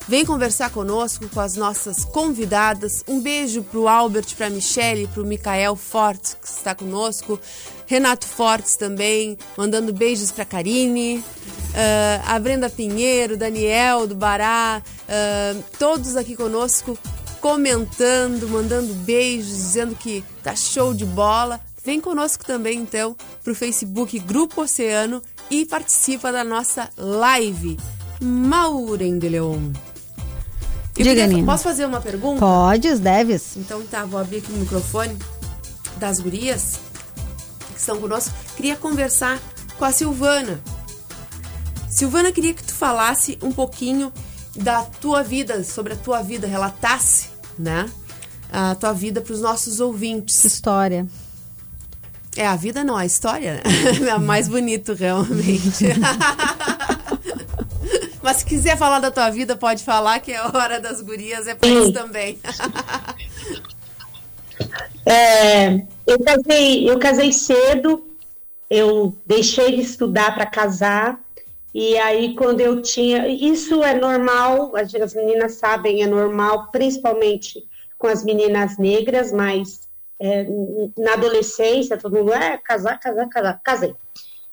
[0.08, 3.04] vem conversar conosco com as nossas convidadas.
[3.08, 7.40] Um beijo pro Albert, pra Michele, pro Micael Fortes, que está conosco.
[7.86, 11.22] Renato Fortes também, mandando beijos pra Karine.
[11.74, 16.98] Ah, a Brenda Pinheiro, Daniel do Bará, ah, todos aqui conosco
[17.40, 21.60] comentando, mandando beijos, dizendo que tá show de bola.
[21.84, 27.76] Vem conosco também, então, pro Facebook Grupo Oceano e participa da nossa live.
[28.22, 29.93] Maureen de Leon.
[30.96, 31.44] Eu Diga, queria-.
[31.44, 32.40] Posso fazer uma pergunta?
[32.40, 33.56] Podes, deves.
[33.56, 35.16] Então tá, vou abrir aqui o microfone
[35.96, 36.78] das gurias
[37.72, 38.32] que estão conosco.
[38.56, 39.40] Queria conversar
[39.78, 40.60] com a Silvana.
[41.88, 44.12] Silvana, queria que tu falasse um pouquinho
[44.54, 47.28] da tua vida, sobre a tua vida, relatasse,
[47.58, 47.90] né?
[48.52, 50.44] A tua vida para os nossos ouvintes.
[50.44, 51.06] História.
[52.36, 53.62] É, a vida não, a história, né?
[54.10, 55.86] É mais bonito, realmente.
[58.24, 61.54] Mas se quiser falar da tua vida, pode falar, que é hora das gurias, é
[61.54, 62.38] pra isso também.
[65.06, 68.08] É, eu casei, eu casei cedo,
[68.70, 71.20] eu deixei de estudar para casar,
[71.74, 73.28] e aí quando eu tinha.
[73.28, 77.62] Isso é normal, as, as meninas sabem, é normal, principalmente
[77.98, 79.86] com as meninas negras, mas
[80.18, 80.46] é,
[80.96, 83.60] na adolescência, todo mundo é casar, casar, casar.
[83.62, 83.94] Casei.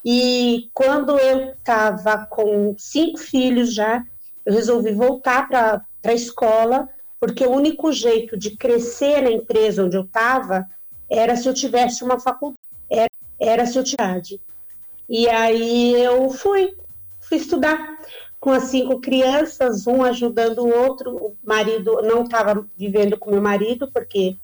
[0.03, 4.03] E quando eu estava com cinco filhos já,
[4.45, 6.89] eu resolvi voltar para a escola,
[7.19, 10.67] porque o único jeito de crescer na empresa onde eu estava
[11.09, 12.57] era se eu tivesse uma faculdade,
[12.89, 13.07] era,
[13.39, 14.41] era se eu tivesse.
[15.07, 16.73] E aí eu fui,
[17.19, 17.97] fui estudar
[18.39, 21.15] com as cinco crianças, um ajudando o outro.
[21.15, 24.35] O marido não estava vivendo com meu marido, porque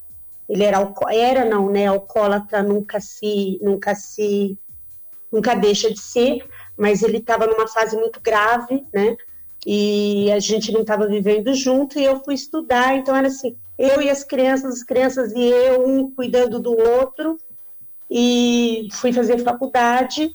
[0.48, 0.78] ele era,
[1.10, 4.56] era não, né, alcoólatra, nunca se, nunca se
[5.30, 6.44] nunca deixa de ser,
[6.76, 9.16] mas ele estava numa fase muito grave, né?
[9.66, 14.00] E a gente não estava vivendo junto e eu fui estudar, então era assim, eu
[14.00, 17.38] e as crianças, as crianças e eu, um cuidando do outro,
[18.10, 20.34] e fui fazer faculdade.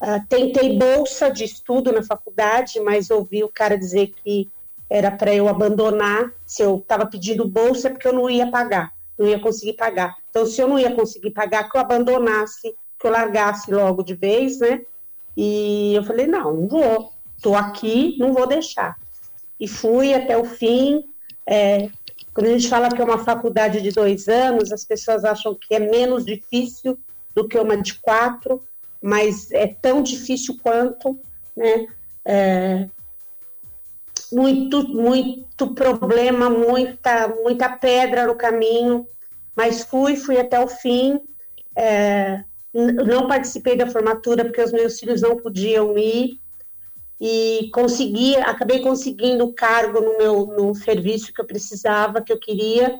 [0.00, 4.48] Ah, tentei bolsa de estudo na faculdade, mas ouvi o cara dizer que
[4.88, 6.32] era para eu abandonar.
[6.46, 10.16] Se eu estava pedindo bolsa é porque eu não ia pagar, não ia conseguir pagar.
[10.30, 14.14] Então, se eu não ia conseguir pagar, que eu abandonasse, que eu largasse logo de
[14.14, 14.82] vez, né?
[15.34, 18.96] E eu falei: não, não vou, estou aqui, não vou deixar.
[19.58, 21.04] E fui até o fim.
[21.48, 21.88] É,
[22.34, 25.74] quando a gente fala que é uma faculdade de dois anos, as pessoas acham que
[25.74, 26.98] é menos difícil
[27.34, 28.60] do que uma de quatro,
[29.02, 31.18] mas é tão difícil quanto,
[31.56, 31.86] né?
[32.24, 32.88] É,
[34.30, 39.06] muito, muito problema, muita, muita pedra no caminho,
[39.56, 41.18] mas fui, fui até o fim.
[41.74, 46.40] É, não participei da formatura porque os meus filhos não podiam ir
[47.20, 52.38] e consegui, acabei conseguindo o cargo no meu no serviço que eu precisava, que eu
[52.38, 52.98] queria,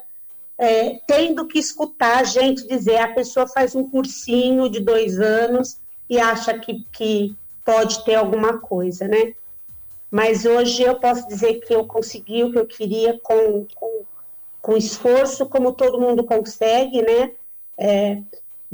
[0.59, 5.81] é, tendo que escutar a gente dizer, a pessoa faz um cursinho de dois anos
[6.09, 9.35] e acha que, que pode ter alguma coisa, né?
[10.11, 14.03] Mas hoje eu posso dizer que eu consegui o que eu queria com, com,
[14.61, 17.33] com esforço, como todo mundo consegue, né?
[17.79, 18.21] É,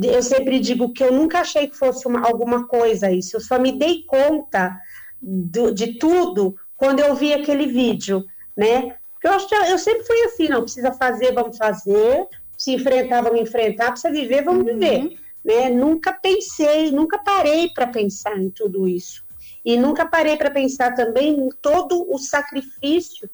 [0.03, 3.59] eu sempre digo que eu nunca achei que fosse uma, alguma coisa isso, eu só
[3.59, 4.77] me dei conta
[5.21, 8.25] do- de tudo quando eu vi aquele vídeo,
[8.57, 8.97] né?
[9.13, 12.27] Porque eu, eu sempre fui assim, não, precisa fazer, vamos fazer,
[12.57, 15.71] se enfrentar, vamos enfrentar, precisa viver, vamos viver, né?
[15.71, 19.25] Nunca pensei, nunca parei para pensar em tudo isso.
[19.65, 23.29] E nunca parei para pensar também em todo o sacrifício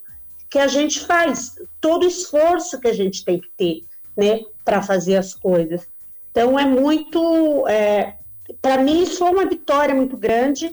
[0.48, 3.84] que a gente faz, todo o esforço que a gente tem que ter,
[4.16, 5.88] né, para fazer as coisas.
[6.32, 7.64] Então é muito,
[8.60, 10.72] para mim isso foi uma vitória muito grande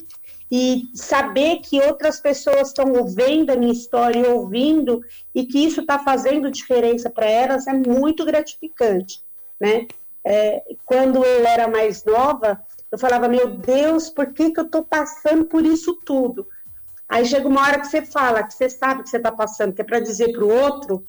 [0.51, 5.01] e saber que outras pessoas estão vendo a minha história e ouvindo
[5.36, 9.22] e que isso está fazendo diferença para elas é muito gratificante,
[9.62, 9.88] né?
[10.26, 12.60] É, quando eu era mais nova,
[12.91, 16.47] eu falava, meu Deus, por que, que eu estou passando por isso tudo?
[17.07, 19.82] Aí chega uma hora que você fala, que você sabe que você está passando, que
[19.82, 21.05] é para dizer para o outro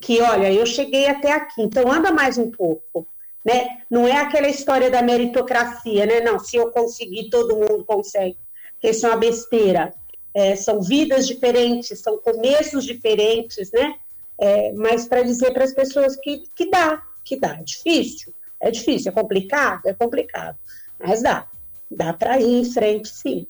[0.00, 3.06] que, olha, eu cheguei até aqui, então anda mais um pouco,
[3.48, 3.78] né?
[3.90, 6.20] Não é aquela história da meritocracia, né?
[6.20, 8.36] Não, se eu conseguir, todo mundo consegue.
[8.72, 9.94] Porque isso é uma besteira.
[10.34, 13.94] É, são vidas diferentes, são começos diferentes, né?
[14.38, 17.56] É, mas para dizer para as pessoas que, que dá, que dá.
[17.58, 20.58] É difícil, é difícil, é complicado, é complicado.
[21.00, 21.46] Mas dá,
[21.90, 23.46] dá para ir em frente, sim.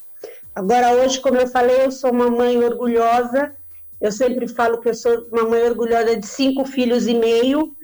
[0.55, 3.53] Agora, hoje, como eu falei, eu sou uma mãe orgulhosa.
[4.01, 7.77] Eu sempre falo que eu sou uma mãe orgulhosa de cinco filhos e meio,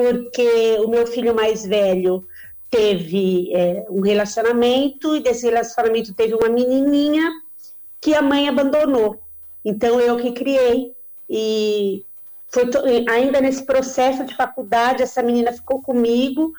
[0.00, 2.26] porque o meu filho mais velho
[2.70, 7.28] teve é, um relacionamento e desse relacionamento teve uma menininha
[8.00, 9.20] que a mãe abandonou.
[9.62, 10.92] Então eu que criei
[11.28, 12.04] e
[12.48, 12.64] foi
[13.10, 16.52] ainda nesse processo de faculdade essa menina ficou comigo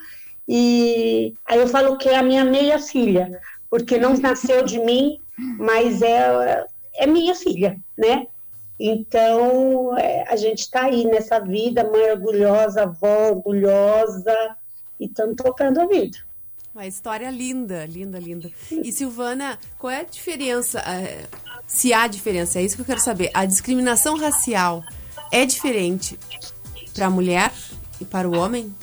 [0.48, 5.20] e aí eu falo que é a minha meia filha, porque não nasceu de mim,
[5.58, 6.64] mas é
[6.94, 8.28] é minha filha, né?
[8.84, 14.58] Então é, a gente está aí nessa vida, mãe orgulhosa, avó orgulhosa
[15.00, 16.18] e estamos tocando a vida.
[16.74, 18.50] Uma história linda, linda, linda.
[18.72, 20.80] E Silvana, qual é a diferença?
[20.88, 21.28] eh,
[21.68, 23.30] se há diferença, é isso que eu quero saber.
[23.34, 24.82] A discriminação racial
[25.32, 26.18] é diferente
[26.94, 27.52] para a mulher
[28.00, 28.74] e para o homem?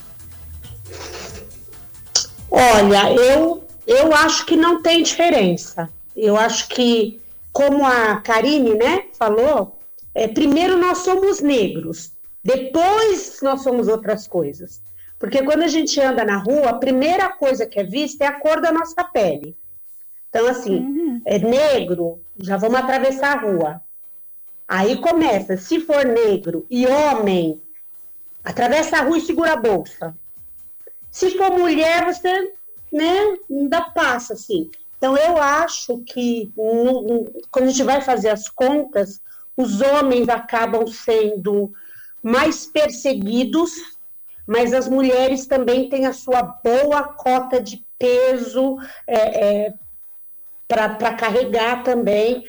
[2.51, 5.91] Olha, eu, eu acho que não tem diferença.
[6.17, 7.21] Eu acho que,
[7.53, 9.78] como a Karine né, falou,
[10.15, 14.83] é, primeiro nós somos negros, depois nós somos outras coisas.
[15.19, 18.39] Porque quando a gente anda na rua, a primeira coisa que é vista é a
[18.39, 19.57] cor da nossa pele.
[20.29, 23.81] Então, assim, é negro, já vamos atravessar a rua.
[24.67, 27.61] Aí começa, se for negro e homem,
[28.45, 30.15] atravessa a rua e segura a bolsa.
[31.11, 32.53] Se for mulher, você,
[32.93, 34.71] né, ainda passa, assim.
[34.99, 39.21] Então, eu acho que no- no- quando a gente vai fazer as contas,
[39.59, 41.73] os homens acabam sendo
[42.23, 43.73] mais perseguidos,
[44.47, 49.75] mas as mulheres também têm a sua boa cota de peso é,
[50.69, 52.49] para carregar também.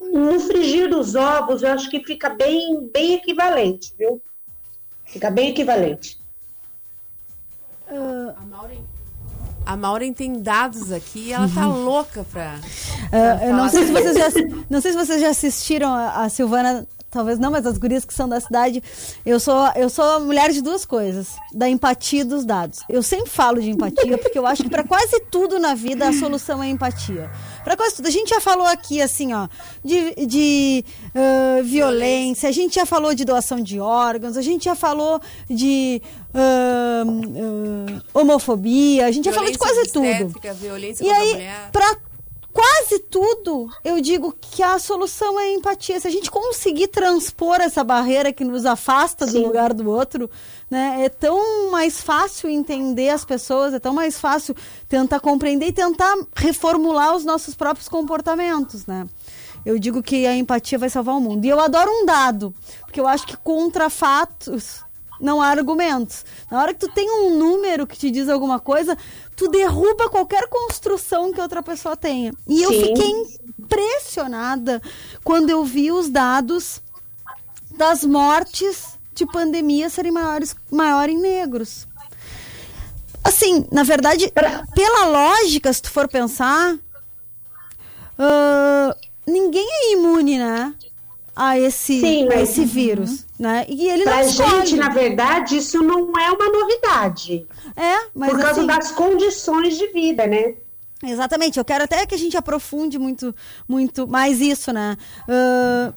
[0.00, 4.20] No frigir dos ovos, eu acho que fica bem, bem equivalente, viu?
[5.04, 6.20] Fica bem equivalente.
[7.86, 8.84] A Maureen
[10.12, 12.58] tem dados aqui e ela tá louca pra.
[13.12, 14.28] Ah, pra eu não sei, se vocês já,
[14.70, 18.14] não sei se vocês já assistiram a, a Silvana, talvez não, mas as gurias que
[18.14, 18.82] são da cidade.
[19.24, 22.80] Eu sou, eu sou mulher de duas coisas: da empatia e dos dados.
[22.88, 26.12] Eu sempre falo de empatia, porque eu acho que para quase tudo na vida a
[26.12, 27.30] solução é empatia.
[27.64, 28.06] Para quase tudo.
[28.06, 29.48] A gente já falou aqui, assim, ó,
[29.84, 30.84] de, de
[31.14, 36.02] ah, violência, a gente já falou de doação de órgãos, a gente já falou de
[36.34, 40.54] ah, ah, homofobia, a gente já falou de Violência quase tudo.
[40.54, 41.70] Violência E aí, mulher.
[42.58, 46.00] Quase tudo, eu digo que a solução é a empatia.
[46.00, 50.28] Se a gente conseguir transpor essa barreira que nos afasta do lugar do outro,
[50.68, 54.56] né, é tão mais fácil entender as pessoas, é tão mais fácil
[54.88, 59.06] tentar compreender e tentar reformular os nossos próprios comportamentos, né?
[59.64, 61.44] Eu digo que a empatia vai salvar o mundo.
[61.44, 64.82] E eu adoro um dado, porque eu acho que contra fatos
[65.20, 66.24] não há argumentos.
[66.50, 68.96] Na hora que tu tem um número que te diz alguma coisa,
[69.36, 72.32] tu derruba qualquer construção que outra pessoa tenha.
[72.46, 72.80] E eu Sim.
[72.80, 73.12] fiquei
[73.58, 74.80] impressionada
[75.24, 76.80] quando eu vi os dados
[77.76, 81.86] das mortes de pandemia serem maiores, maior em negros.
[83.22, 84.32] Assim, na verdade,
[84.74, 86.78] pela lógica, se tu for pensar,
[88.18, 88.96] ah,
[89.26, 90.74] ninguém é imune, né?
[91.40, 93.64] A esse, Sim, a esse vírus, né?
[93.68, 94.50] E ele Pra não escolhe.
[94.66, 97.46] gente, na verdade, isso não é uma novidade.
[97.76, 100.54] É, mas Por causa assim- das condições de vida, né?
[101.00, 103.32] Exatamente, eu quero até que a gente aprofunde muito,
[103.68, 104.96] muito mais isso, né?
[105.28, 105.92] Ah,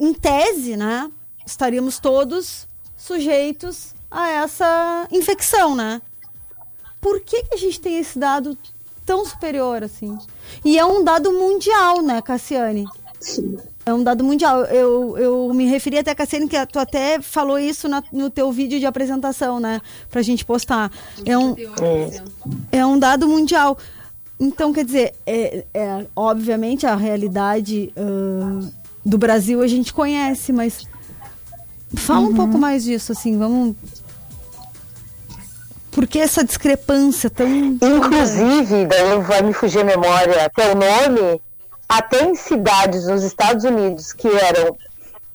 [0.00, 1.08] em tese, né?
[1.46, 2.66] Estaríamos todos
[2.96, 6.02] sujeitos a essa infecção, né?
[7.00, 8.58] Por que, que a gente tem esse dado
[9.04, 10.18] tão superior assim?
[10.64, 12.84] E é um dado mundial, né, Cassiane?
[13.20, 13.56] Sim.
[13.88, 14.64] É um dado mundial.
[14.64, 18.80] Eu, eu me referi até, Cassiane, que tu até falou isso na- no teu vídeo
[18.80, 19.80] de apresentação, né?
[20.10, 20.90] Pra gente postar.
[21.24, 21.54] É um,
[22.72, 23.78] é um dado mundial.
[24.40, 28.68] Então, quer dizer, é, é, obviamente a realidade ah,
[29.04, 30.82] do Brasil a gente conhece, mas
[31.94, 33.76] fala um pouco mais disso, assim, vamos.
[35.92, 37.46] Por que essa discrepância tão.
[37.48, 41.40] Inclusive, daí vai me fugir a memória até o nome,
[41.88, 44.76] até em cidades nos Estados Unidos que eram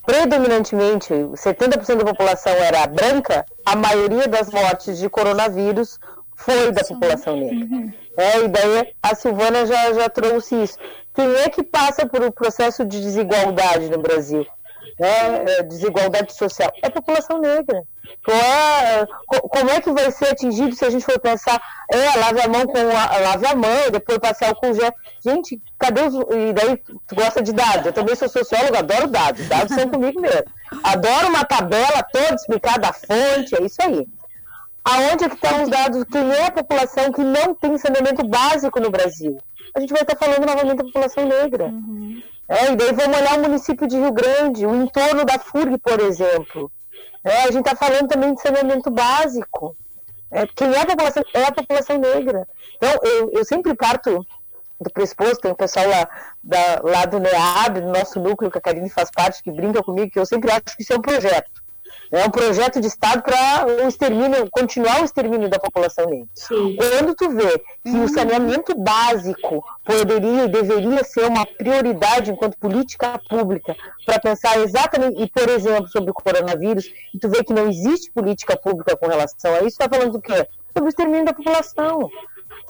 [0.05, 5.99] predominantemente, 70% da população era branca, a maioria das mortes de coronavírus
[6.35, 7.93] foi da população negra.
[8.17, 10.77] É, e daí a Silvana já, já trouxe isso.
[11.13, 14.45] Quem é que passa por um processo de desigualdade no Brasil?
[14.99, 17.81] né, é, desigualdade social, é a população negra.
[18.29, 21.59] É, co- como é que vai ser atingido se a gente for pensar,
[21.91, 24.93] é, lave a mão com a, lave a mão, depois passar álcool gel.
[25.23, 26.15] Gente, cadê os.
[26.15, 27.85] E daí tu gosta de dados?
[27.85, 29.47] Eu também sou socióloga, adoro dados.
[29.47, 30.45] Dados são comigo mesmo.
[30.83, 34.07] Adoro uma tabela toda explicada a fonte, é isso aí.
[34.83, 36.03] Aonde é que estão os dados?
[36.05, 39.37] Quem é a população que não tem saneamento básico no Brasil?
[39.75, 41.71] A gente vai estar falando novamente da população negra.
[42.49, 45.99] É, e daí vamos olhar o município de Rio Grande, o entorno da FURG, por
[45.99, 46.71] exemplo.
[47.23, 49.77] É, a gente está falando também de saneamento básico.
[50.31, 51.23] É, quem é a população?
[51.33, 52.47] É a população negra.
[52.75, 54.25] Então, eu, eu sempre parto
[54.81, 56.09] do pressuposto, tem o pessoal lá,
[56.43, 60.11] da- lá do NEAB, do nosso núcleo, que a Karine faz parte, que brinca comigo,
[60.11, 61.61] que eu sempre acho que isso é um projeto.
[62.09, 66.27] É um projeto de Estado para o extermínio, continuar o extermínio da população negra.
[66.77, 73.19] Quando tu vê que o saneamento básico poderia e deveria ser uma prioridade enquanto política
[73.29, 73.75] pública
[74.05, 78.11] para pensar exatamente, e por exemplo, sobre o coronavírus, e tu vê que não existe
[78.11, 80.47] política pública com relação a isso, está falando do quê?
[80.73, 82.09] Sobre o extermínio da população.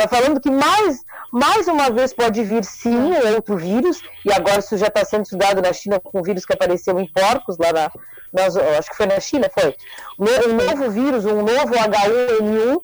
[0.04, 4.60] Está falando que mais, mais uma vez pode vir sim um outro vírus, e agora
[4.60, 7.72] isso já está sendo estudado na China com o vírus que apareceu em porcos, lá
[7.72, 7.92] na,
[8.34, 9.76] nas- acho que foi na China, foi.
[10.20, 12.82] Um novo vírus, um novo H1N1.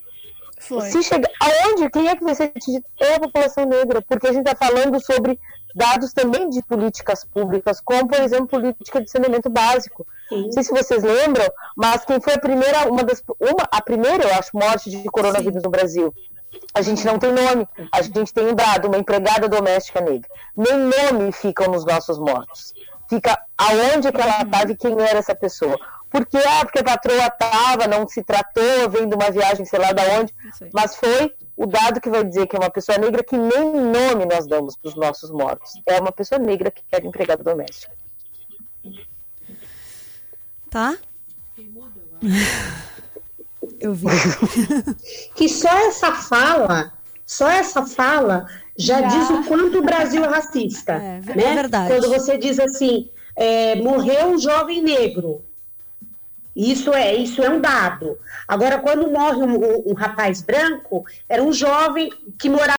[0.92, 1.90] Se chegar, aonde?
[1.90, 2.86] Quem é que vai ser atingido?
[3.00, 5.40] É a população negra, porque a gente está falando sobre
[5.76, 10.06] dados também de políticas públicas, como, por exemplo, política de saneamento básico.
[10.32, 11.46] Não sei se vocês lembram,
[11.76, 15.62] mas quem foi a primeira, uma das, uma, a primeira, eu acho, morte de coronavírus
[15.64, 16.14] no Brasil?
[16.74, 20.30] A gente não tem nome, a gente tem um dado, uma empregada doméstica negra.
[20.56, 22.74] Nem nome ficam nos nossos mortos.
[23.10, 25.78] Fica aonde que ela estava e quem era essa pessoa.
[26.10, 29.92] Porque, ah, porque a patroa estava, não se tratou, vem de uma viagem, sei lá
[29.92, 30.34] de onde,
[30.74, 34.26] mas foi o dado que vai dizer que é uma pessoa negra que nem nome
[34.26, 35.74] nós damos para os nossos mortos.
[35.86, 37.94] É uma pessoa negra que era empregada doméstica.
[40.70, 40.96] Tá?
[43.80, 44.08] Eu vi.
[45.36, 46.94] que só essa fala,
[47.26, 48.48] só essa fala
[48.78, 49.08] já, Já.
[49.08, 50.94] diz o quanto o Brasil é racista.
[50.94, 51.44] É, né?
[51.44, 51.94] é verdade.
[51.94, 55.44] Quando você diz assim, é, morreu um jovem negro.
[56.56, 58.18] Isso é, isso é um dado.
[58.48, 62.10] Agora, quando morre um, um- um rapaz branco, era um jovem
[62.40, 62.76] que morava